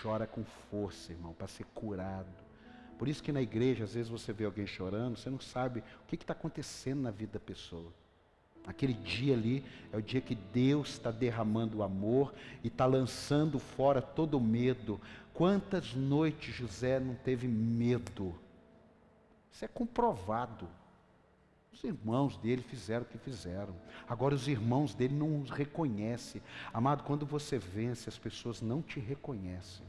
[0.00, 2.28] Chora com força, irmão, para ser curado.
[2.98, 6.06] Por isso que na igreja, às vezes você vê alguém chorando, você não sabe o
[6.06, 7.92] que está acontecendo na vida da pessoa.
[8.66, 13.58] Aquele dia ali é o dia que Deus está derramando o amor e está lançando
[13.58, 15.00] fora todo o medo.
[15.32, 18.34] Quantas noites José não teve medo?
[19.50, 20.68] Isso é comprovado.
[21.72, 23.74] Os irmãos dele fizeram o que fizeram.
[24.08, 26.42] Agora os irmãos dele não os reconhecem.
[26.72, 29.86] Amado, quando você vence, as pessoas não te reconhecem.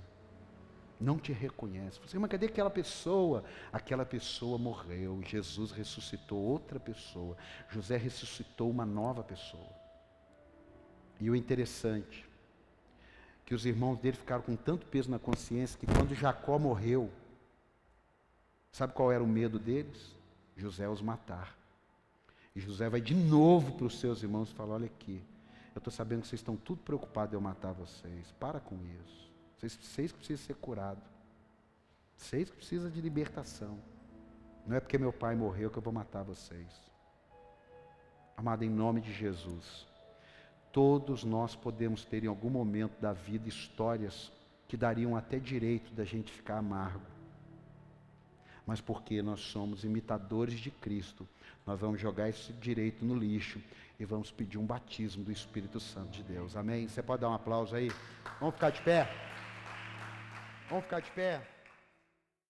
[0.99, 1.99] Não te reconhecem.
[2.05, 3.43] Você, mas cadê aquela pessoa?
[3.73, 5.19] Aquela pessoa morreu.
[5.23, 7.35] Jesus ressuscitou outra pessoa.
[7.69, 9.69] José ressuscitou uma nova pessoa.
[11.19, 12.27] E o interessante,
[13.45, 17.11] que os irmãos dele ficaram com tanto peso na consciência que quando Jacó morreu,
[18.71, 20.15] sabe qual era o medo deles?
[20.55, 21.60] José os matar.
[22.55, 25.21] E José vai de novo para os seus irmãos e fala: Olha aqui,
[25.73, 28.31] eu estou sabendo que vocês estão tudo preocupados em eu matar vocês.
[28.39, 29.31] Para com isso.
[29.57, 31.03] Vocês, vocês precisam ser curados.
[32.17, 33.79] Vocês precisam de libertação.
[34.67, 36.67] Não é porque meu pai morreu que eu vou matar vocês.
[38.35, 39.87] Amado, em nome de Jesus,
[40.71, 44.31] todos nós podemos ter em algum momento da vida histórias
[44.67, 47.05] que dariam até direito da gente ficar amargo.
[48.71, 51.27] Mas porque nós somos imitadores de Cristo,
[51.67, 53.61] nós vamos jogar esse direito no lixo
[53.99, 56.55] e vamos pedir um batismo do Espírito Santo de Deus.
[56.55, 56.87] Amém?
[56.87, 57.91] Você pode dar um aplauso aí?
[58.39, 59.13] Vamos ficar de pé?
[60.69, 61.45] Vamos ficar de pé?